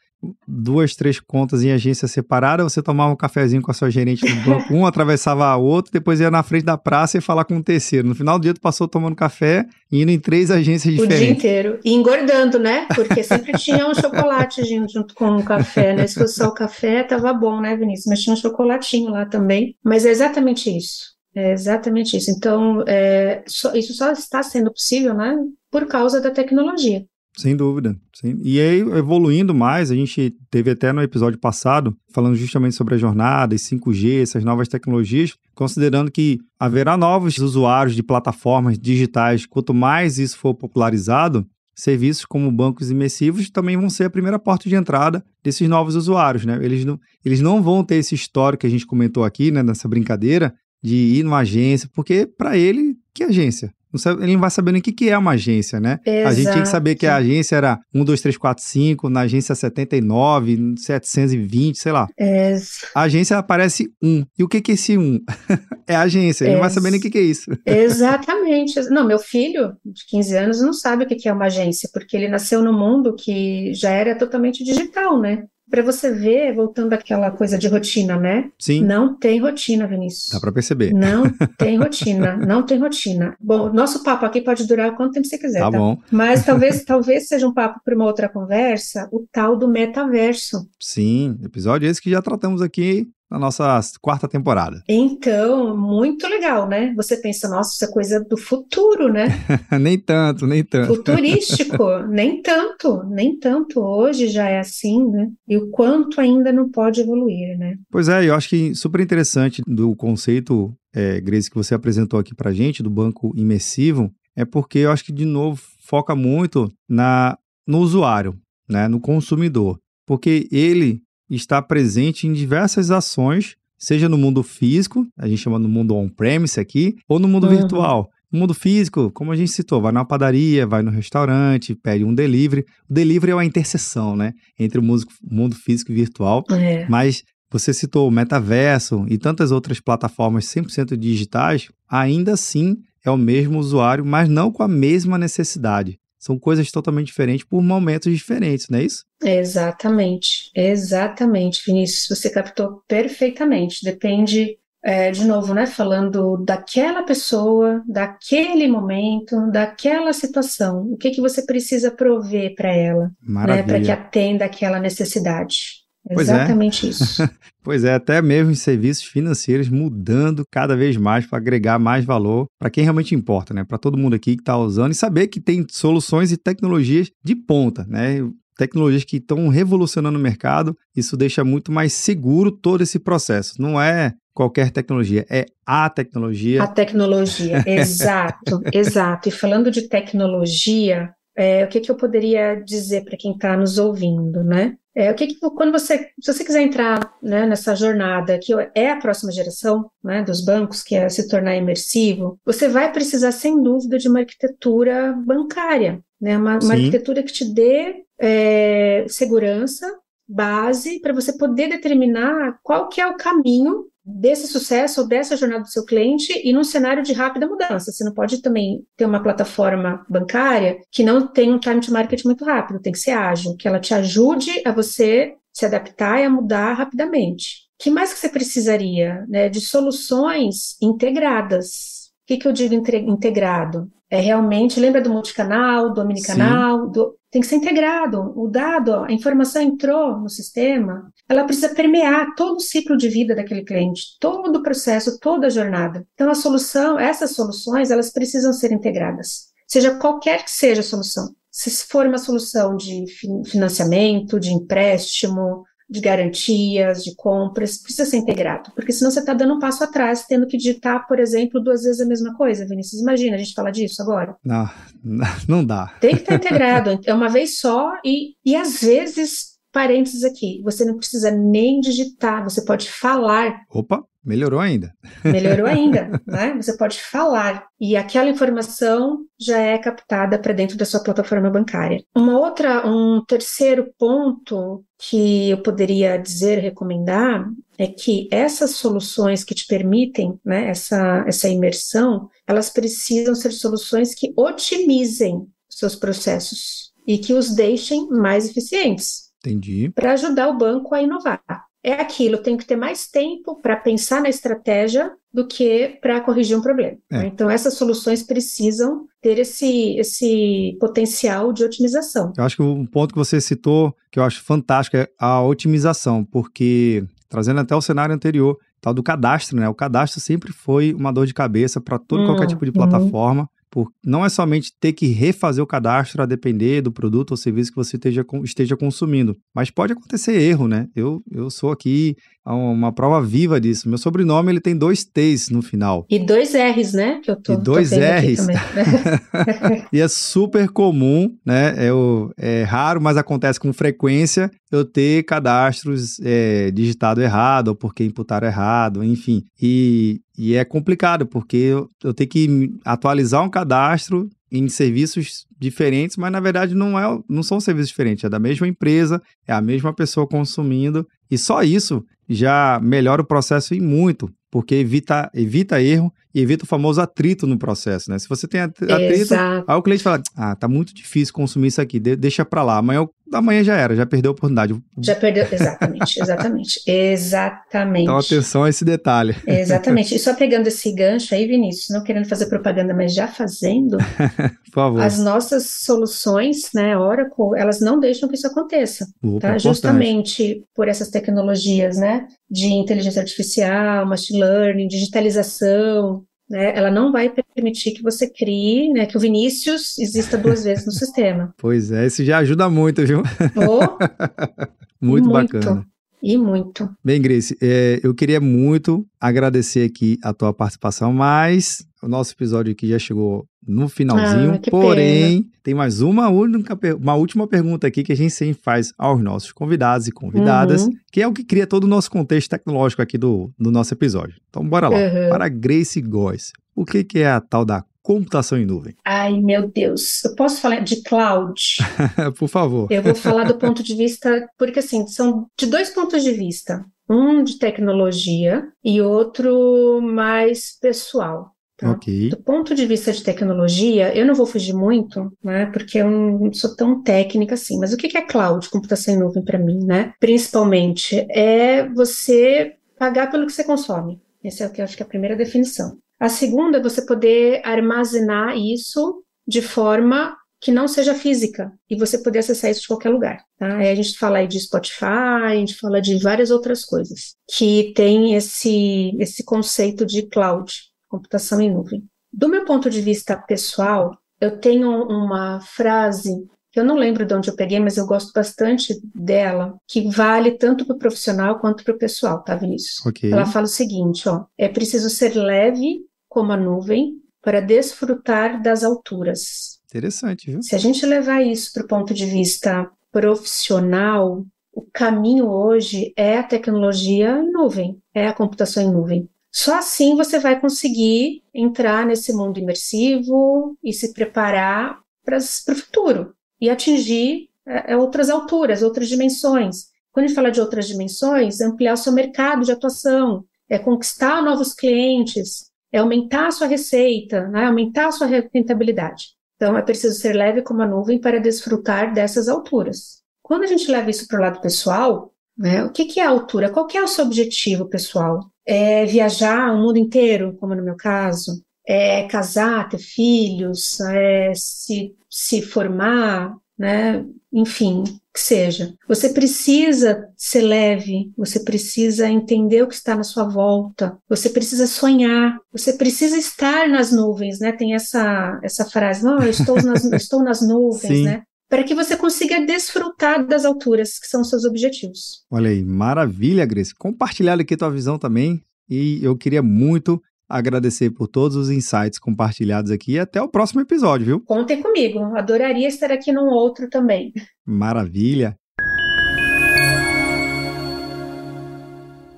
duas, 0.47 0.95
três 0.95 1.19
contas 1.21 1.63
em 1.63 1.73
agência 1.73 2.07
separada, 2.07 2.63
você 2.63 2.83
tomava 2.83 3.13
um 3.13 3.17
cafezinho 3.17 3.63
com 3.63 3.71
a 3.71 3.75
sua 3.75 3.91
gerente 3.91 4.25
no 4.25 4.45
banco, 4.45 4.75
um 4.75 4.85
atravessava 4.87 5.55
o 5.57 5.65
outro, 5.65 5.93
depois 5.93 6.21
ia 6.21 6.31
na 6.31 6.43
frente 6.43 6.65
da 6.65 6.77
praça 6.77 7.19
e 7.19 7.21
falar 7.21 7.45
com 7.45 7.55
o 7.55 7.59
um 7.59 7.63
terceiro. 7.63 8.07
No 8.07 8.15
final 8.15 8.39
do 8.39 8.43
dia, 8.43 8.55
tu 8.55 8.61
passou 8.61 8.87
tomando 8.87 9.17
café 9.17 9.67
e 9.91 10.03
indo 10.03 10.11
em 10.11 10.19
três 10.19 10.51
agências 10.51 10.95
diferentes. 10.95 11.21
O 11.21 11.25
dia 11.25 11.31
inteiro. 11.31 11.81
E 11.85 11.93
engordando, 11.93 12.59
né? 12.59 12.87
Porque 12.95 13.23
sempre 13.23 13.53
tinha 13.59 13.87
um 13.89 13.95
chocolate 13.95 14.63
junto 14.65 15.15
com 15.15 15.37
o 15.37 15.45
café, 15.45 15.95
né? 15.95 16.07
Se 16.07 16.15
fosse 16.15 16.37
só 16.37 16.49
o 16.49 16.55
café, 16.55 17.03
tava 17.03 17.33
bom, 17.33 17.61
né, 17.61 17.77
Vinícius? 17.77 18.07
Mas 18.07 18.21
tinha 18.21 18.35
um 18.35 18.37
chocolatinho 18.37 19.11
lá 19.11 19.27
também. 19.27 19.77
Mas 19.85 20.05
é 20.05 20.11
exatamente 20.11 20.75
isso. 20.75 21.15
É 21.35 21.53
exatamente 21.53 22.17
isso. 22.17 22.31
Então, 22.31 22.85
é, 22.87 23.43
só, 23.47 23.75
isso 23.75 23.93
só 23.93 24.13
está 24.13 24.43
sendo 24.43 24.71
possível, 24.71 25.15
né, 25.15 25.37
por 25.71 25.87
causa 25.87 26.21
da 26.21 26.31
tecnologia. 26.31 27.05
Sem 27.37 27.57
dúvida. 27.57 27.97
Sim. 28.12 28.38
E 28.42 28.61
aí, 28.61 28.81
evoluindo 28.81 29.53
mais, 29.53 29.90
a 29.90 29.94
gente 29.94 30.37
teve 30.51 30.70
até 30.70 30.92
no 30.92 31.03
episódio 31.03 31.38
passado, 31.38 31.97
falando 32.12 32.37
justamente 32.37 32.77
sobre 32.77 32.94
a 32.94 32.99
jornada 32.99 33.55
e 33.55 33.59
5G, 33.59 34.23
essas 34.23 34.44
novas 34.44 34.68
tecnologias, 34.68 35.35
considerando 35.55 36.12
que 36.12 36.38
haverá 36.59 36.97
novos 36.97 37.37
usuários 37.38 37.97
de 37.97 38.03
plataformas 38.05 38.79
digitais. 38.79 39.47
Quanto 39.47 39.75
mais 39.75 40.18
isso 40.18 40.38
for 40.38 40.55
popularizado, 40.55 41.44
serviços 41.75 42.25
como 42.25 42.53
bancos 42.53 42.90
imersivos 42.90 43.51
também 43.51 43.77
vão 43.77 43.90
ser 43.90 44.05
a 44.05 44.11
primeira 44.11 44.38
porta 44.38 44.68
de 44.68 44.77
entrada 44.77 45.25
desses 45.42 45.68
novos 45.68 45.97
usuários. 45.97 46.47
Né? 46.47 46.59
Eles, 46.62 46.85
não, 46.85 47.01
eles 47.25 47.40
não 47.40 47.61
vão 47.61 47.83
ter 47.83 47.97
esse 47.97 48.14
histórico 48.14 48.61
que 48.61 48.66
a 48.66 48.70
gente 48.70 48.87
comentou 48.87 49.25
aqui, 49.25 49.51
né, 49.51 49.62
nessa 49.62 49.88
brincadeira, 49.88 50.55
de 50.83 50.94
ir 50.94 51.25
numa 51.25 51.38
agência, 51.38 51.88
porque 51.92 52.27
para 52.27 52.57
ele, 52.57 52.97
que 53.12 53.25
agência? 53.25 53.73
Não 53.95 53.99
sabe, 53.99 54.25
ele 54.25 54.33
não 54.33 54.41
vai 54.41 54.51
saber 54.51 54.73
nem 54.73 54.81
o 54.81 54.83
que, 54.83 54.93
que 54.93 55.09
é 55.09 55.17
uma 55.17 55.31
agência, 55.31 55.79
né? 55.79 56.01
Exato. 56.05 56.29
A 56.29 56.35
gente 56.35 56.51
tinha 56.51 56.63
que 56.63 56.69
saber 56.69 56.97
que 56.97 57.07
a 57.07 57.17
agência 57.17 57.55
era 57.55 57.79
1, 57.95 58.05
2, 58.05 58.21
3, 58.21 58.37
4, 58.37 58.65
5, 58.65 59.09
na 59.09 59.21
agência 59.21 59.55
79, 59.55 60.75
720, 60.77 61.79
sei 61.79 61.93
lá. 61.93 62.09
É... 62.19 62.57
A 62.93 63.03
agência 63.03 63.39
aparece 63.39 63.89
1. 64.03 64.25
E 64.37 64.43
o 64.43 64.49
que, 64.49 64.61
que 64.61 64.73
é 64.73 64.75
esse 64.75 64.99
1? 64.99 65.21
é 65.87 65.95
a 65.95 66.03
agência, 66.03 66.45
ele 66.45 66.51
é... 66.51 66.55
não 66.55 66.63
vai 66.63 66.71
saber 66.71 66.91
nem 66.91 66.99
o 66.99 67.03
que, 67.03 67.11
que 67.11 67.19
é 67.19 67.23
isso. 67.23 67.51
Exatamente. 67.65 68.81
Não, 68.91 69.07
meu 69.07 69.21
filho, 69.21 69.75
de 69.85 70.05
15 70.09 70.37
anos, 70.37 70.61
não 70.61 70.73
sabe 70.73 71.05
o 71.05 71.07
que, 71.07 71.15
que 71.15 71.29
é 71.29 71.33
uma 71.33 71.47
agência, 71.47 71.89
porque 71.93 72.17
ele 72.17 72.29
nasceu 72.29 72.63
no 72.63 72.73
mundo 72.73 73.15
que 73.15 73.73
já 73.75 73.91
era 73.91 74.19
totalmente 74.19 74.65
digital, 74.65 75.21
né? 75.21 75.45
Para 75.75 75.83
você 75.83 76.13
ver, 76.13 76.55
voltando 76.55 76.93
àquela 76.93 77.33
coisa 77.33 77.59
de 77.59 77.67
rotina, 77.67 78.17
né? 78.17 78.49
Sim. 78.57 78.85
Não 78.85 79.19
tem 79.19 79.41
rotina, 79.41 79.89
Vinícius. 79.89 80.31
Dá 80.31 80.39
para 80.39 80.53
perceber. 80.53 80.95
Não 80.95 81.25
tem 81.59 81.77
rotina, 81.77 82.37
não 82.37 82.65
tem 82.65 82.79
rotina. 82.79 83.35
Bom, 83.41 83.73
nosso 83.73 84.05
papo 84.05 84.25
aqui 84.25 84.41
pode 84.41 84.69
durar 84.69 84.95
quanto 84.95 85.15
tempo 85.15 85.27
você 85.27 85.37
quiser, 85.37 85.59
tá? 85.59 85.73
tá? 85.73 85.77
bom. 85.77 85.99
Mas 86.13 86.45
talvez, 86.47 86.85
talvez 86.85 87.27
seja 87.27 87.49
um 87.49 87.53
papo 87.53 87.81
para 87.85 87.97
uma 87.97 88.05
outra 88.05 88.29
conversa, 88.29 89.09
o 89.11 89.27
tal 89.33 89.57
do 89.57 89.67
metaverso. 89.67 90.65
Sim, 90.79 91.37
episódio 91.43 91.89
esse 91.89 92.01
que 92.01 92.11
já 92.11 92.23
tratamos 92.23 92.63
aqui 92.63 93.09
na 93.35 93.40
nossa 93.40 93.81
quarta 94.01 94.29
temporada. 94.29 94.83
Então, 94.88 95.77
muito 95.77 96.27
legal, 96.29 96.68
né? 96.68 96.94
Você 96.97 97.16
pensa, 97.16 97.49
nossa, 97.49 97.75
isso 97.75 97.85
é 97.85 97.92
coisa 97.92 98.20
do 98.20 98.37
futuro, 98.37 99.12
né? 99.12 99.27
nem 99.81 99.99
tanto, 99.99 100.47
nem 100.47 100.62
tanto. 100.62 100.94
Futurístico, 100.94 101.99
nem 102.09 102.40
tanto, 102.40 103.03
nem 103.05 103.37
tanto. 103.37 103.81
Hoje 103.81 104.29
já 104.29 104.49
é 104.49 104.61
assim, 104.61 105.11
né? 105.11 105.31
E 105.49 105.57
o 105.57 105.68
quanto 105.70 106.20
ainda 106.20 106.53
não 106.53 106.70
pode 106.70 107.01
evoluir, 107.01 107.59
né? 107.59 107.77
Pois 107.90 108.09
é, 108.09 108.25
eu 108.29 108.35
acho 108.35 108.49
que 108.49 108.75
super 108.75 109.01
interessante 109.01 109.62
do 109.66 109.97
conceito, 109.97 110.73
é, 110.94 111.20
Grace, 111.20 111.51
que 111.51 111.57
você 111.57 111.75
apresentou 111.75 112.20
aqui 112.20 112.35
pra 112.35 112.53
gente, 112.53 112.83
do 112.83 112.90
banco 112.90 113.33
imersivo, 113.35 114.12
é 114.37 114.44
porque 114.44 114.79
eu 114.79 114.92
acho 114.92 115.05
que, 115.05 115.12
de 115.12 115.25
novo, 115.25 115.61
foca 115.85 116.14
muito 116.14 116.73
na, 116.88 117.37
no 117.66 117.79
usuário, 117.79 118.37
né? 118.68 118.87
No 118.87 119.01
consumidor. 119.01 119.79
Porque 120.07 120.47
ele 120.53 121.01
está 121.37 121.61
presente 121.61 122.27
em 122.27 122.33
diversas 122.33 122.90
ações, 122.90 123.55
seja 123.79 124.09
no 124.09 124.18
mundo 124.18 124.42
físico, 124.42 125.07
a 125.18 125.29
gente 125.29 125.40
chama 125.40 125.59
no 125.59 125.68
mundo 125.68 125.94
on-premise 125.94 126.59
aqui, 126.59 126.94
ou 127.09 127.18
no 127.18 127.29
mundo 127.29 127.47
uhum. 127.47 127.57
virtual. 127.57 128.09
No 128.33 128.40
mundo 128.40 128.55
físico, 128.55 129.12
como 129.12 129.31
a 129.31 129.37
gente 129.37 129.53
citou, 129.53 129.81
vai 129.81 129.92
na 129.92 130.05
padaria, 130.05 130.66
vai 130.66 130.83
no 130.83 130.90
restaurante, 130.90 131.75
pede 131.77 132.05
um 132.05 132.12
delivery. 132.12 132.64
O 132.90 132.92
delivery 132.92 133.31
é 133.31 133.35
uma 133.37 133.44
interseção, 133.44 134.16
né? 134.16 134.33
Entre 134.59 134.81
o 134.81 134.83
mundo 134.83 135.55
físico 135.55 135.92
e 135.92 135.94
virtual. 135.94 136.42
É. 136.51 136.85
Mas 136.88 137.23
você 137.49 137.73
citou 137.73 138.09
o 138.09 138.11
metaverso 138.11 139.07
e 139.09 139.16
tantas 139.16 139.53
outras 139.53 139.79
plataformas 139.79 140.47
100% 140.47 140.97
digitais, 140.97 141.68
ainda 141.88 142.33
assim 142.33 142.77
é 143.05 143.11
o 143.11 143.16
mesmo 143.16 143.61
usuário, 143.61 144.05
mas 144.05 144.29
não 144.29 144.51
com 144.51 144.64
a 144.64 144.68
mesma 144.68 145.16
necessidade. 145.16 145.97
São 146.25 146.39
coisas 146.39 146.71
totalmente 146.71 147.09
diferentes 147.09 147.45
por 147.45 147.63
momentos 147.63 148.11
diferentes, 148.11 148.67
não 148.71 148.79
é 148.79 148.85
isso? 148.85 149.05
Exatamente, 149.23 150.51
exatamente, 150.55 151.63
Vinícius. 151.67 152.19
Você 152.19 152.31
captou 152.31 152.83
perfeitamente. 152.89 153.85
Depende 153.85 154.57
é, 154.83 155.11
de 155.11 155.27
novo, 155.27 155.53
né, 155.53 155.67
falando 155.67 156.39
daquela 156.39 157.03
pessoa, 157.03 157.83
daquele 157.87 158.67
momento, 158.67 159.51
daquela 159.51 160.15
situação. 160.15 160.87
O 160.91 160.97
que 160.97 161.11
que 161.11 161.21
você 161.21 161.45
precisa 161.45 161.91
prover 161.91 162.55
para 162.55 162.75
ela, 162.75 163.11
né, 163.23 163.63
para 163.63 163.81
que 163.81 163.91
atenda 163.91 164.47
aquela 164.47 164.81
necessidade. 164.81 165.84
Pois 166.12 166.29
é. 166.29 166.35
Exatamente 166.35 166.87
é. 166.87 166.90
isso. 166.90 167.29
pois 167.62 167.85
é, 167.85 167.95
até 167.95 168.21
mesmo 168.21 168.51
em 168.51 168.55
serviços 168.55 169.05
financeiros 169.05 169.69
mudando 169.69 170.45
cada 170.51 170.77
vez 170.77 170.97
mais 170.97 171.27
para 171.27 171.38
agregar 171.38 171.79
mais 171.79 172.05
valor 172.05 172.47
para 172.59 172.71
quem 172.71 172.85
realmente 172.85 173.14
importa, 173.14 173.55
né? 173.55 173.64
Para 173.64 173.79
todo 173.79 173.97
mundo 173.97 174.14
aqui 174.14 174.37
que 174.37 174.43
está 174.43 174.57
usando 174.57 174.93
e 174.93 174.97
saber 174.97 175.29
que 175.29 175.40
tem 175.40 175.64
soluções 175.71 176.31
e 176.31 176.37
tecnologias 176.37 177.11
de 177.25 177.35
ponta, 177.35 177.87
né? 177.88 178.19
Tecnologias 178.57 179.05
que 179.05 179.17
estão 179.17 179.49
revolucionando 179.49 180.19
o 180.19 180.23
mercado, 180.23 180.77
isso 180.95 181.17
deixa 181.17 181.43
muito 181.43 181.73
mais 181.73 181.93
seguro 181.93 182.53
todo 182.53 182.83
esse 182.83 183.01
processo. 183.01 183.61
Não 183.61 183.81
é 183.81 184.12
qualquer 184.33 184.71
tecnologia, 184.71 185.25
é 185.31 185.47
a 185.67 185.88
tecnologia. 185.88 186.62
A 186.62 186.67
tecnologia, 186.67 187.62
exato, 187.67 188.61
exato. 188.73 189.29
E 189.29 189.33
falando 189.33 189.71
de 189.71 189.88
tecnologia, 189.88 191.11
é, 191.37 191.64
o 191.64 191.68
que, 191.68 191.81
que 191.81 191.90
eu 191.90 191.97
poderia 191.97 192.55
dizer 192.55 193.05
para 193.05 193.16
quem 193.16 193.33
está 193.33 193.57
nos 193.57 193.79
ouvindo, 193.79 194.44
né? 194.44 194.77
É, 194.97 195.11
o 195.11 195.14
que, 195.14 195.27
que 195.27 195.40
quando 195.40 195.73
você, 195.73 196.11
se 196.20 196.33
você 196.33 196.44
quiser 196.44 196.62
entrar 196.62 197.14
né, 197.20 197.44
nessa 197.47 197.75
jornada 197.75 198.38
que 198.38 198.53
é 198.77 198.90
a 198.90 198.97
próxima 198.97 199.33
geração 199.33 199.90
né, 200.03 200.23
dos 200.23 200.44
bancos, 200.44 200.85
que 200.85 200.94
é 200.94 201.09
se 201.09 201.29
tornar 201.29 201.57
imersivo, 201.57 202.38
você 202.44 202.68
vai 202.68 202.92
precisar 202.92 203.33
sem 203.33 203.61
dúvida 203.61 203.99
de 203.99 204.09
uma 204.09 204.20
arquitetura 204.20 205.12
bancária, 205.27 206.01
né, 206.20 206.38
uma, 206.38 206.61
uma 206.61 206.75
arquitetura 206.75 207.25
que 207.25 207.33
te 207.33 207.44
dê 207.44 208.05
é, 208.20 209.05
segurança, 209.09 209.85
base 210.29 211.01
para 211.01 211.12
você 211.12 211.37
poder 211.37 211.68
determinar 211.68 212.59
qual 212.62 212.88
que 212.88 213.01
é 213.01 213.07
o 213.07 213.16
caminho 213.16 213.87
desse 214.05 214.47
sucesso 214.47 215.01
ou 215.01 215.09
dessa 215.09 215.37
jornada 215.37 215.62
do 215.62 215.71
seu 215.71 215.85
cliente 215.85 216.33
e 216.45 216.53
num 216.53 216.64
cenário 216.64 217.03
de 217.03 217.12
rápida 217.12 217.47
mudança. 217.47 217.90
Você 217.90 218.05
não 218.05 218.12
pode 218.12 218.43
também 218.43 218.85
ter 218.97 219.07
uma 219.07 219.23
plataforma 219.23 220.05
bancária 220.09 220.79
que 220.90 221.03
não 221.03 221.27
tem 221.27 221.53
um 221.53 221.59
time 221.59 221.81
to 221.81 221.93
market 221.93 222.25
muito 222.25 222.45
rápido, 222.45 222.81
tem 222.81 222.93
que 222.93 222.99
ser 222.99 223.12
ágil, 223.12 223.57
que 223.57 223.67
ela 223.67 223.81
te 223.81 223.95
ajude 223.95 224.62
a 224.64 224.73
você 224.73 225.35
se 225.53 225.64
adaptar 225.64 226.21
e 226.21 226.25
a 226.25 226.31
mudar 226.31 226.75
rapidamente. 226.75 227.64
O 227.81 227.85
que 227.85 227.90
mais 227.90 228.12
que 228.12 228.19
você 228.19 228.29
precisaria? 228.29 229.25
Né, 229.29 229.49
de 229.49 229.61
soluções 229.61 230.77
integradas. 230.83 232.11
O 232.25 232.27
que, 232.27 232.38
que 232.38 232.49
eu 232.49 232.53
digo 232.53 232.75
integrado? 232.75 233.90
É 234.14 234.20
realmente, 234.20 234.79
lembra 234.79 235.03
do 235.03 235.11
multicanal, 235.11 235.92
do 235.92 236.00
omnicanal, 236.00 236.88
do, 236.88 237.18
tem 237.33 237.40
que 237.40 237.48
ser 237.48 237.57
integrado. 237.57 238.33
O 238.37 238.46
dado, 238.46 238.94
a 238.94 239.11
informação 239.11 239.61
entrou 239.61 240.20
no 240.20 240.29
sistema, 240.29 241.11
ela 241.29 241.42
precisa 241.42 241.74
permear 241.74 242.33
todo 242.37 242.59
o 242.59 242.61
ciclo 242.61 242.96
de 242.96 243.09
vida 243.09 243.35
daquele 243.35 243.64
cliente, 243.64 244.16
todo 244.20 244.57
o 244.57 244.62
processo, 244.62 245.18
toda 245.18 245.48
a 245.48 245.50
jornada. 245.50 246.07
Então, 246.14 246.31
a 246.31 246.35
solução, 246.37 246.96
essas 246.96 247.33
soluções, 247.33 247.90
elas 247.90 248.12
precisam 248.12 248.53
ser 248.53 248.70
integradas. 248.70 249.46
Seja 249.66 249.96
qualquer 249.96 250.44
que 250.44 250.50
seja 250.53 250.81
a 250.81 250.85
solução. 250.85 251.35
Se 251.50 251.85
for 251.88 252.07
uma 252.07 252.18
solução 252.18 252.77
de 252.77 253.07
financiamento, 253.50 254.38
de 254.38 254.53
empréstimo, 254.53 255.64
de 255.88 256.01
garantias, 256.01 257.05
de 257.05 257.14
compras, 257.14 257.79
precisa 257.79 258.09
ser 258.09 258.16
integrado, 258.16 258.73
porque 258.75 258.92
senão 258.92 259.11
você 259.11 259.20
está 259.20 259.35
dando 259.35 259.55
um 259.55 259.59
passo 259.59 259.85
atrás, 259.85 260.25
tendo 260.27 260.47
que 260.47 260.57
digitar, 260.57 261.07
por 261.07 261.20
exemplo, 261.20 261.61
duas 261.61 261.83
vezes 261.83 262.01
a 262.01 262.07
mesma 262.07 262.35
coisa, 262.35 262.66
Vinícius. 262.66 263.03
Imagina 263.03 263.37
a 263.37 263.38
gente 263.38 263.55
falar 263.55 263.70
disso 263.70 264.03
agora. 264.03 264.35
Não, 264.44 264.68
não 265.49 265.64
dá. 265.64 265.94
Tem 266.01 266.14
que 266.14 266.23
estar 266.23 266.37
integrado, 266.37 266.99
é 267.05 267.14
uma 267.14 267.29
vez 267.29 267.59
só, 267.59 267.92
e, 268.05 268.35
e 268.44 268.57
às 268.57 268.81
vezes, 268.81 269.54
parênteses 269.75 270.25
aqui, 270.25 270.63
você 270.63 270.85
não 270.85 270.97
precisa 270.97 271.31
nem 271.31 271.81
digitar, 271.81 272.43
você 272.43 272.65
pode 272.65 272.89
falar. 272.91 273.63
Opa, 273.69 274.03
Melhorou 274.25 274.59
ainda. 274.59 274.95
Melhorou 275.23 275.67
ainda, 275.69 276.23
né? 276.27 276.55
Você 276.55 276.75
pode 276.79 276.99
falar 276.99 277.67
e 277.79 277.95
aquela 277.95 278.31
informação 278.31 279.19
já 279.39 279.59
é 279.59 279.77
captada 279.77 280.39
para 280.39 280.55
dentro 280.55 280.79
da 280.79 280.87
sua 280.87 281.03
plataforma 281.03 281.51
bancária. 281.51 282.03
Uma 282.17 282.39
outra, 282.39 282.89
um 282.89 283.23
terceiro 283.27 283.93
ponto 283.99 284.83
que 284.99 285.51
eu 285.51 285.63
poderia 285.63 286.17
dizer, 286.17 286.59
recomendar, 286.59 287.47
é 287.77 287.87
que 287.87 288.27
essas 288.31 288.71
soluções 288.71 289.45
que 289.45 289.55
te 289.55 289.67
permitem, 289.67 290.39
né, 290.43 290.71
essa, 290.71 291.25
essa 291.27 291.49
imersão, 291.49 292.31
elas 292.47 292.71
precisam 292.71 293.35
ser 293.35 293.53
soluções 293.53 294.15
que 294.15 294.33
otimizem 294.37 295.47
seus 295.69 295.95
processos 295.95 296.93
e 297.07 297.19
que 297.19 297.35
os 297.35 297.55
deixem 297.55 298.09
mais 298.09 298.49
eficientes. 298.49 299.25
Entendi. 299.45 299.91
Para 299.95 300.13
ajudar 300.13 300.49
o 300.49 300.57
banco 300.57 300.95
a 300.95 301.03
inovar 301.03 301.43
é 301.85 301.93
aquilo, 301.93 302.39
tenho 302.39 302.57
que 302.57 302.65
ter 302.65 302.77
mais 302.77 303.07
tempo 303.07 303.61
para 303.61 303.77
pensar 303.77 304.23
na 304.23 304.31
estratégia 304.31 305.13
do 305.31 305.47
que 305.47 305.99
para 306.01 306.19
corrigir 306.23 306.57
um 306.57 306.63
problema. 306.63 306.97
É. 307.13 307.19
Né? 307.19 307.27
Então, 307.27 307.51
essas 307.51 307.75
soluções 307.75 308.23
precisam 308.23 309.07
ter 309.21 309.39
esse, 309.39 309.97
esse 309.99 310.79
potencial 310.81 311.53
de 311.53 311.63
otimização. 311.63 312.33
Eu 312.39 312.45
acho 312.45 312.57
que 312.57 312.63
um 312.63 312.87
ponto 312.87 313.13
que 313.13 313.19
você 313.19 313.39
citou, 313.39 313.95
que 314.11 314.19
eu 314.19 314.25
acho 314.25 314.43
fantástico, 314.43 314.97
é 314.97 315.09
a 315.19 315.43
otimização, 315.43 316.25
porque, 316.25 317.05
trazendo 317.29 317.61
até 317.61 317.77
o 317.77 317.83
cenário 317.83 318.15
anterior, 318.15 318.57
tal 318.81 318.95
do 318.95 319.03
cadastro, 319.03 319.59
né? 319.59 319.69
O 319.69 319.75
cadastro 319.75 320.23
sempre 320.23 320.55
foi 320.55 320.95
uma 320.95 321.13
dor 321.13 321.27
de 321.27 321.35
cabeça 321.35 321.83
para 321.83 321.99
todo 321.99 322.23
hum, 322.23 322.27
qualquer 322.27 322.47
tipo 322.47 322.65
de 322.65 322.73
plataforma. 322.73 323.43
Hum 323.43 323.54
por 323.75 323.91
não 324.05 324.25
é 324.25 324.29
somente 324.29 324.71
ter 324.79 324.93
que 324.93 325.09
refazer 325.09 325.61
o 325.61 325.67
cadastro 325.67 326.23
a 326.23 326.27
depender 326.27 326.81
do 326.81 326.93
produto 326.93 327.33
ou 327.33 327.37
serviço 327.37 327.73
que 327.73 327.77
você 327.77 327.97
esteja, 327.97 328.25
esteja 328.45 328.77
consumindo, 328.77 329.37
mas 329.53 329.69
pode 329.69 329.93
acontecer 329.93 330.41
erro, 330.41 330.69
né? 330.69 330.87
Eu, 330.95 331.21
eu 331.29 331.51
sou 331.51 331.73
aqui 331.73 332.15
uma 332.47 332.93
prova 332.93 333.21
viva 333.21 333.61
disso. 333.61 333.89
Meu 333.89 333.99
sobrenome 333.99 334.53
ele 334.53 334.61
tem 334.61 334.77
dois 334.77 335.05
T's 335.05 335.49
no 335.49 335.63
final. 335.63 336.07
E 336.09 336.19
dois 336.19 336.53
R's, 336.53 336.93
né? 336.93 337.21
Que 337.21 337.31
eu 337.33 337.37
tô, 337.37 337.55
e 337.55 337.57
dois 337.57 337.91
tô 337.91 337.97
R's. 337.97 338.47
e 339.93 340.01
é 340.01 340.07
super 340.07 340.69
comum, 340.69 341.35
né? 341.45 341.87
É, 341.87 341.93
o, 341.93 342.31
é 342.39 342.63
raro, 342.63 343.01
mas 343.01 343.17
acontece 343.17 343.59
com 343.59 343.73
frequência 343.73 344.51
eu 344.71 344.85
ter 344.85 345.25
cadastros 345.25 346.19
é, 346.21 346.71
digitado 346.71 347.23
errado 347.23 347.69
ou 347.69 347.75
porque 347.75 348.05
imputaram 348.05 348.47
errado, 348.47 349.03
enfim. 349.03 349.43
E, 349.61 350.21
e 350.37 350.55
é 350.55 350.64
complicado 350.64 351.27
porque 351.27 351.57
eu, 352.03 352.14
tenho 352.14 352.29
que 352.29 352.75
atualizar 352.85 353.42
um 353.42 353.51
cadastro 353.51 354.29
em 354.55 354.69
serviços 354.69 355.47
diferentes, 355.59 356.17
mas 356.17 356.31
na 356.31 356.38
verdade 356.38 356.77
não, 356.77 356.97
é, 356.97 357.21
não 357.29 357.43
são 357.43 357.59
serviços 357.59 357.88
diferentes, 357.88 358.23
é 358.23 358.29
da 358.29 358.38
mesma 358.38 358.69
empresa, 358.69 359.21
é 359.49 359.53
a 359.53 359.61
mesma 359.61 359.93
pessoa 359.93 360.29
consumindo, 360.29 361.07
e 361.29 361.37
só 361.37 361.62
isso 361.64 362.05
já 362.29 362.81
melhora 362.81 363.21
o 363.21 363.27
processo 363.27 363.75
em 363.75 363.81
muito, 363.81 364.31
porque 364.51 364.77
evita, 364.77 365.29
evita 365.35 365.83
erro 365.83 366.12
e 366.33 366.40
evita 366.40 366.64
o 366.64 366.67
famoso 366.67 367.01
atrito 367.01 367.47
no 367.47 367.59
processo, 367.59 368.11
né? 368.11 368.19
Se 368.19 368.29
você 368.29 368.47
tem 368.47 368.61
atrito, 368.61 368.93
Exato. 368.93 369.64
aí 369.69 369.77
o 369.77 369.83
cliente 369.83 370.03
fala, 370.03 370.23
ah, 370.37 370.55
tá 370.57 370.67
muito 370.67 370.95
difícil 370.95 371.35
consumir 371.35 371.69
isso 371.69 371.81
aqui, 371.81 371.99
deixa 371.99 372.45
para 372.45 372.62
lá, 372.62 372.79
amanhã, 372.79 373.07
amanhã 373.33 373.62
já 373.62 373.77
era, 373.77 373.95
já 373.95 374.07
perdeu 374.07 374.31
a 374.31 374.33
oportunidade. 374.33 374.81
Já 375.01 375.14
perdeu, 375.14 375.47
exatamente, 375.51 376.21
exatamente, 376.21 376.81
exatamente. 376.87 378.03
Então 378.03 378.17
atenção 378.17 378.64
a 378.64 378.69
esse 378.69 378.85
detalhe. 378.85 379.37
Exatamente, 379.47 380.14
e 380.14 380.19
só 380.19 380.35
pegando 380.35 380.67
esse 380.67 380.93
gancho 380.93 381.35
aí, 381.35 381.47
Vinícius, 381.47 381.90
não 381.90 382.03
querendo 382.03 382.29
fazer 382.29 382.47
propaganda, 382.47 382.95
mas 382.95 383.14
já 383.14 383.29
fazendo, 383.29 383.97
Por 384.71 384.75
favor. 384.75 385.01
as 385.01 385.19
nossas 385.19 385.71
soluções, 385.83 386.71
né, 386.75 386.97
Oracle, 386.97 387.57
elas 387.57 387.81
não 387.81 387.99
deixam 387.99 388.29
que 388.29 388.35
isso 388.35 388.47
aconteça, 388.47 389.07
Opa, 389.23 389.41
tá? 389.41 389.59
Justamente 389.59 390.65
por 390.75 390.89
essas 390.89 391.09
tecnologias, 391.09 391.97
né, 391.97 392.27
de 392.51 392.67
inteligência 392.67 393.21
artificial, 393.21 394.07
machine 394.07 394.41
learning, 394.41 394.89
digitalização, 394.89 396.25
né, 396.49 396.77
ela 396.77 396.91
não 396.91 397.13
vai 397.13 397.33
permitir 397.55 397.93
que 397.93 398.03
você 398.03 398.29
crie, 398.29 398.93
né, 398.93 399.07
que 399.07 399.17
o 399.17 399.21
Vinícius 399.21 399.99
exista 399.99 400.37
duas 400.37 400.65
vezes 400.65 400.87
no 400.87 400.93
sistema. 400.93 401.55
Pois 401.57 401.91
é, 401.91 402.07
isso 402.07 402.25
já 402.25 402.39
ajuda 402.39 402.69
muito, 402.69 403.05
viu? 403.05 403.23
Oh, 403.57 403.99
muito, 405.01 405.29
muito 405.29 405.31
bacana. 405.31 405.87
E 406.27 406.39
muito. 406.39 406.89
Bem, 407.05 407.21
Grace, 407.21 407.55
é, 407.61 408.01
eu 408.03 408.15
queria 408.15 408.41
muito 408.41 409.07
agradecer 409.21 409.85
aqui 409.85 410.19
a 410.23 410.33
tua 410.33 410.55
participação, 410.55 411.13
mas 411.13 411.87
o 412.03 412.09
nosso 412.09 412.33
episódio 412.33 412.73
aqui 412.73 412.89
já 412.89 412.99
chegou 412.99 413.47
no 413.66 413.88
finalzinho. 413.88 414.55
Ah, 414.55 414.70
porém, 414.70 415.42
pena. 415.42 415.55
tem 415.62 415.74
mais 415.74 416.00
uma, 416.00 416.29
única, 416.29 416.79
uma 416.96 417.14
última 417.14 417.46
pergunta 417.46 417.87
aqui 417.87 418.03
que 418.03 418.12
a 418.12 418.16
gente 418.16 418.33
sempre 418.33 418.61
faz 418.62 418.92
aos 418.98 419.20
nossos 419.20 419.53
convidados 419.53 420.07
e 420.07 420.12
convidadas, 420.12 420.85
uhum. 420.85 420.92
que 421.12 421.22
é 421.22 421.29
o 421.29 421.33
que 421.33 421.44
cria 421.44 421.66
todo 421.66 421.85
o 421.85 421.88
nosso 421.88 422.11
contexto 422.11 422.50
tecnológico 422.50 423.03
aqui 423.03 423.18
do, 423.18 423.53
do 423.59 423.70
nosso 423.70 423.94
episódio. 423.94 424.37
Então, 424.48 424.66
bora 424.66 424.88
lá. 424.88 424.96
Uhum. 424.96 425.29
Para 425.31 425.48
Grace 425.48 426.00
Góes, 426.00 426.53
o 426.74 426.85
que, 426.85 427.05
que 427.05 427.20
é 427.20 427.31
a 427.31 427.40
tal 427.40 427.64
da 427.64 427.85
computação 428.03 428.59
em 428.59 428.66
nuvem? 428.66 428.94
Ai, 429.05 429.40
meu 429.40 429.68
Deus. 429.68 430.22
Eu 430.24 430.37
posso 430.37 430.61
falar 430.61 430.81
de 430.81 431.03
cloud? 431.03 431.61
Por 432.38 432.48
favor. 432.48 432.87
Eu 432.90 433.03
vou 433.03 433.14
falar 433.14 433.44
do 433.44 433.57
ponto 433.57 433.83
de 433.83 433.94
vista, 433.94 434.46
porque 434.59 434.81
assim, 434.81 435.07
são 435.07 435.46
de 435.59 435.66
dois 435.66 435.90
pontos 435.90 436.22
de 436.22 436.33
vista. 436.33 436.85
Um 437.09 437.42
de 437.42 437.59
tecnologia 437.59 438.66
e 438.83 439.00
outro 439.00 440.00
mais 440.03 440.79
pessoal. 440.81 441.54
Tá? 441.77 441.91
Okay. 441.91 442.29
Do 442.29 442.37
ponto 442.37 442.75
de 442.75 442.87
vista 442.87 443.13
de 443.13 443.23
tecnologia, 443.23 444.17
eu 444.17 444.25
não 444.25 444.35
vou 444.35 444.47
fugir 444.47 444.75
muito, 444.75 445.33
né, 445.43 445.67
porque 445.67 445.99
eu 445.99 446.09
não 446.09 446.53
sou 446.53 446.77
tão 446.77 447.03
técnica 447.03 447.55
assim, 447.55 447.79
mas 447.79 447.93
o 447.93 447.97
que 447.97 448.17
é 448.17 448.23
cloud, 448.23 448.69
computação 448.71 449.15
em 449.15 449.19
nuvem 449.19 449.45
para 449.45 449.59
mim, 449.59 449.85
né? 449.85 450.15
Principalmente 450.21 451.27
é 451.31 451.89
você 451.89 452.75
pagar 452.99 453.31
pelo 453.31 453.47
que 453.47 453.53
você 453.53 453.65
consome. 453.65 454.21
Essa 454.43 454.65
é 454.65 454.67
o 454.67 454.71
que 454.71 454.81
eu 454.81 454.85
acho 454.85 454.97
que 454.97 455.03
é 455.03 455.07
a 455.07 455.09
primeira 455.09 455.35
definição. 455.35 455.99
A 456.21 456.29
segunda 456.29 456.79
é 456.79 456.83
você 456.83 457.05
poder 457.05 457.61
armazenar 457.65 458.57
isso 458.57 459.23
de 459.47 459.61
forma 459.61 460.37
que 460.61 460.73
não 460.73 460.89
seja 460.89 461.15
física 461.15 461.71
e 461.91 461.97
você 461.97 462.17
poder 462.23 462.39
acessar 462.39 462.71
isso 462.71 462.83
de 462.83 462.89
qualquer 462.89 463.11
lugar. 463.11 463.45
Tá? 463.59 463.77
Aí 463.77 463.89
a 463.91 463.95
gente 463.95 464.17
fala 464.17 464.39
aí 464.39 464.47
de 464.47 464.59
Spotify, 464.59 465.05
a 465.05 465.55
gente 465.55 465.75
fala 465.75 466.01
de 466.01 466.17
várias 466.19 466.51
outras 466.51 466.85
coisas 466.85 467.35
que 467.51 467.93
tem 467.95 468.35
esse, 468.35 469.15
esse 469.19 469.45
conceito 469.45 470.07
de 470.07 470.27
cloud, 470.29 470.73
computação 471.14 471.61
em 471.61 471.72
nuvem. 471.72 472.05
Do 472.33 472.48
meu 472.48 472.64
ponto 472.64 472.90
de 472.90 473.00
vista 473.00 473.37
pessoal, 473.37 474.18
eu 474.40 474.59
tenho 474.59 474.90
uma 475.05 475.61
frase 475.61 476.46
que 476.72 476.81
eu 476.81 476.85
não 476.85 476.96
lembro 476.96 477.24
de 477.24 477.33
onde 477.33 477.48
eu 477.48 477.55
peguei, 477.55 477.79
mas 477.79 477.96
eu 477.96 478.05
gosto 478.05 478.33
bastante 478.33 479.00
dela, 479.14 479.77
que 479.87 480.11
vale 480.11 480.59
tanto 480.59 480.85
para 480.85 480.96
o 480.96 480.98
profissional 480.98 481.61
quanto 481.61 481.85
para 481.85 481.94
o 481.94 481.98
pessoal, 481.98 482.42
tá, 482.42 482.57
Vinícius? 482.57 483.07
Okay. 483.07 483.31
Ela 483.31 483.46
fala 483.46 483.66
o 483.66 483.68
seguinte, 483.68 484.29
ó, 484.29 484.46
é 484.59 484.68
preciso 484.68 485.09
ser 485.09 485.35
leve 485.37 486.00
como 486.29 486.50
a 486.50 486.57
nuvem 486.57 487.14
para 487.40 487.61
desfrutar 487.61 488.61
das 488.61 488.83
alturas. 488.83 489.79
Interessante, 489.88 490.50
viu? 490.50 490.62
Se 490.64 490.74
a 490.74 490.79
gente 490.79 491.07
levar 491.07 491.42
isso 491.42 491.72
para 491.72 491.85
o 491.85 491.87
ponto 491.87 492.12
de 492.12 492.27
vista 492.27 492.90
profissional, 493.12 494.44
o 494.72 494.83
caminho 494.92 495.48
hoje 495.48 496.12
é 496.16 496.38
a 496.38 496.42
tecnologia 496.42 497.38
em 497.38 497.53
nuvem, 497.53 498.03
é 498.12 498.27
a 498.27 498.33
computação 498.33 498.83
em 498.83 498.92
nuvem. 498.92 499.29
Só 499.57 499.79
assim 499.79 500.17
você 500.17 500.40
vai 500.40 500.61
conseguir 500.61 501.45
entrar 501.55 502.05
nesse 502.05 502.33
mundo 502.33 502.59
imersivo 502.59 503.79
e 503.85 503.93
se 503.93 504.12
preparar 504.12 504.99
para 505.25 505.38
o 505.38 505.77
futuro 505.77 506.35
e 506.61 506.69
atingir 506.69 507.49
é, 507.64 507.97
outras 507.97 508.29
alturas, 508.29 508.83
outras 508.83 509.09
dimensões. 509.09 509.87
Quando 510.11 510.25
a 510.25 510.27
gente 510.27 510.35
fala 510.35 510.51
de 510.51 510.61
outras 510.61 510.88
dimensões, 510.88 511.61
é 511.61 511.67
ampliar 511.67 511.95
o 511.95 511.97
seu 511.97 512.12
mercado 512.12 512.64
de 512.64 512.73
atuação, 512.73 513.45
é 513.69 513.79
conquistar 513.79 514.43
novos 514.43 514.75
clientes, 514.75 515.71
é 515.93 515.99
aumentar 515.99 516.49
a 516.49 516.51
sua 516.51 516.67
receita, 516.67 517.47
né, 517.47 517.67
aumentar 517.67 518.09
a 518.09 518.12
sua 518.12 518.27
rentabilidade. 518.27 519.37
Então, 519.55 519.79
é 519.79 519.83
preciso 519.83 520.19
ser 520.19 520.33
leve 520.33 520.62
como 520.62 520.83
a 520.83 520.87
nuvem 520.87 521.21
para 521.21 521.38
desfrutar 521.38 522.12
dessas 522.12 522.49
alturas. 522.49 523.23
Quando 523.40 523.62
a 523.62 523.69
gente 523.69 523.88
leva 523.88 524.11
isso 524.11 524.27
para 524.27 524.38
o 524.38 524.43
lado 524.43 524.61
pessoal, 524.61 525.33
né, 525.57 525.85
o 525.85 525.93
que, 525.93 526.07
que 526.07 526.19
é 526.19 526.25
a 526.25 526.31
altura? 526.31 526.71
Qual 526.71 526.88
é 526.93 527.01
o 527.01 527.07
seu 527.07 527.25
objetivo 527.25 527.88
pessoal? 527.88 528.40
É 528.66 529.05
viajar 529.05 529.72
o 529.72 529.79
mundo 529.79 529.98
inteiro, 529.98 530.57
como 530.59 530.74
no 530.74 530.83
meu 530.83 530.96
caso? 530.96 531.62
É 531.87 532.27
casar, 532.29 532.88
ter 532.88 532.98
filhos, 532.98 534.00
é 534.00 534.53
se, 534.55 535.14
se 535.29 535.61
formar, 535.61 536.57
né? 536.79 537.24
Enfim, 537.53 538.03
que 538.33 538.40
seja. 538.40 538.94
Você 539.07 539.29
precisa 539.29 540.29
ser 540.37 540.62
leve, 540.62 541.33
você 541.37 541.61
precisa 541.61 542.29
entender 542.29 542.83
o 542.83 542.88
que 542.88 542.94
está 542.94 543.14
na 543.14 543.22
sua 543.22 543.44
volta, 543.44 544.18
você 544.29 544.50
precisa 544.50 544.88
sonhar, 544.88 545.57
você 545.70 545.92
precisa 545.92 546.37
estar 546.37 546.88
nas 546.88 547.12
nuvens, 547.12 547.61
né? 547.61 547.70
Tem 547.70 547.94
essa, 547.94 548.59
essa 548.62 548.85
frase, 548.85 549.22
não, 549.22 549.40
eu 549.40 549.50
estou 549.50 549.81
nas, 549.83 550.05
estou 550.05 550.42
nas 550.42 550.61
nuvens, 550.66 551.18
Sim. 551.18 551.24
né? 551.24 551.42
Para 551.75 551.83
que 551.83 551.93
você 551.93 552.17
consiga 552.17 552.65
desfrutar 552.65 553.45
das 553.45 553.65
alturas, 553.65 554.21
que 554.21 554.29
são 554.29 554.43
os 554.43 554.49
seus 554.49 554.65
objetivos. 554.65 555.45
Olha 555.51 555.71
aí, 555.71 555.85
maravilha, 555.85 556.65
Grace. 556.65 556.95
Compartilhar 556.95 557.61
aqui 557.61 557.77
tua 557.77 557.91
visão 557.91 558.17
também. 558.17 558.63
E 558.89 559.19
eu 559.21 559.37
queria 559.37 559.61
muito 559.61 560.23
agradecer 560.49 561.11
por 561.11 561.27
todos 561.27 561.57
os 561.57 561.71
insights 561.71 562.21
compartilhados 562.21 562.93
aqui 562.93 563.15
e 563.15 563.19
até 563.19 563.43
o 563.43 563.49
próximo 563.49 563.81
episódio, 563.81 564.25
viu? 564.25 564.41
Contem 564.41 564.81
comigo, 564.81 565.19
adoraria 565.37 565.89
estar 565.89 566.13
aqui 566.13 566.31
num 566.31 566.47
outro 566.47 566.89
também. 566.89 567.33
Maravilha. 567.67 568.57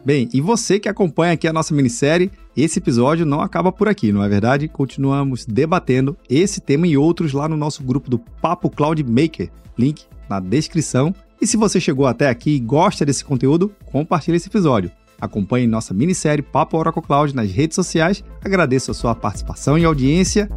Bem, 0.03 0.31
e 0.33 0.41
você 0.41 0.81
que 0.81 0.89
acompanha 0.89 1.35
aqui 1.35 1.47
a 1.47 1.53
nossa 1.53 1.75
minissérie, 1.75 2.31
esse 2.57 2.79
episódio 2.79 3.27
não 3.27 3.41
acaba 3.41 3.71
por 3.71 3.89
aqui, 3.89 4.13
não 4.13 4.23
é 4.23 4.29
verdade? 4.29 4.69
Continuamos 4.69 5.45
debatendo 5.45 6.17
esse 6.29 6.61
tema 6.61 6.87
e 6.87 6.97
outros 6.97 7.33
lá 7.33 7.49
no 7.49 7.57
nosso 7.57 7.83
grupo 7.83 8.09
do 8.09 8.19
Papo 8.19 8.71
Cloud 8.71 9.03
Maker. 9.05 9.51
Link 9.79 10.05
na 10.29 10.41
descrição. 10.41 11.15
E 11.41 11.47
se 11.47 11.57
você 11.57 11.79
chegou 11.79 12.07
até 12.07 12.29
aqui 12.29 12.57
e 12.57 12.61
gosta 12.61 13.05
desse 13.05 13.25
conteúdo, 13.25 13.73
compartilhe 13.85 14.39
esse 14.39 14.49
episódio. 14.49 14.91
Acompanhe 15.21 15.67
nossa 15.67 15.93
minissérie 15.95 16.43
Papo 16.43 16.77
Oracle 16.77 17.03
Cloud 17.03 17.35
nas 17.35 17.51
redes 17.51 17.75
sociais. 17.75 18.25
Agradeço 18.43 18.91
a 18.91 18.95
sua 18.95 19.15
participação 19.15 19.79
e 19.79 19.85
audiência. 19.85 20.49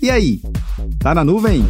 E 0.00 0.10
aí, 0.10 0.40
tá 0.98 1.14
na 1.14 1.24
nuvem? 1.24 1.64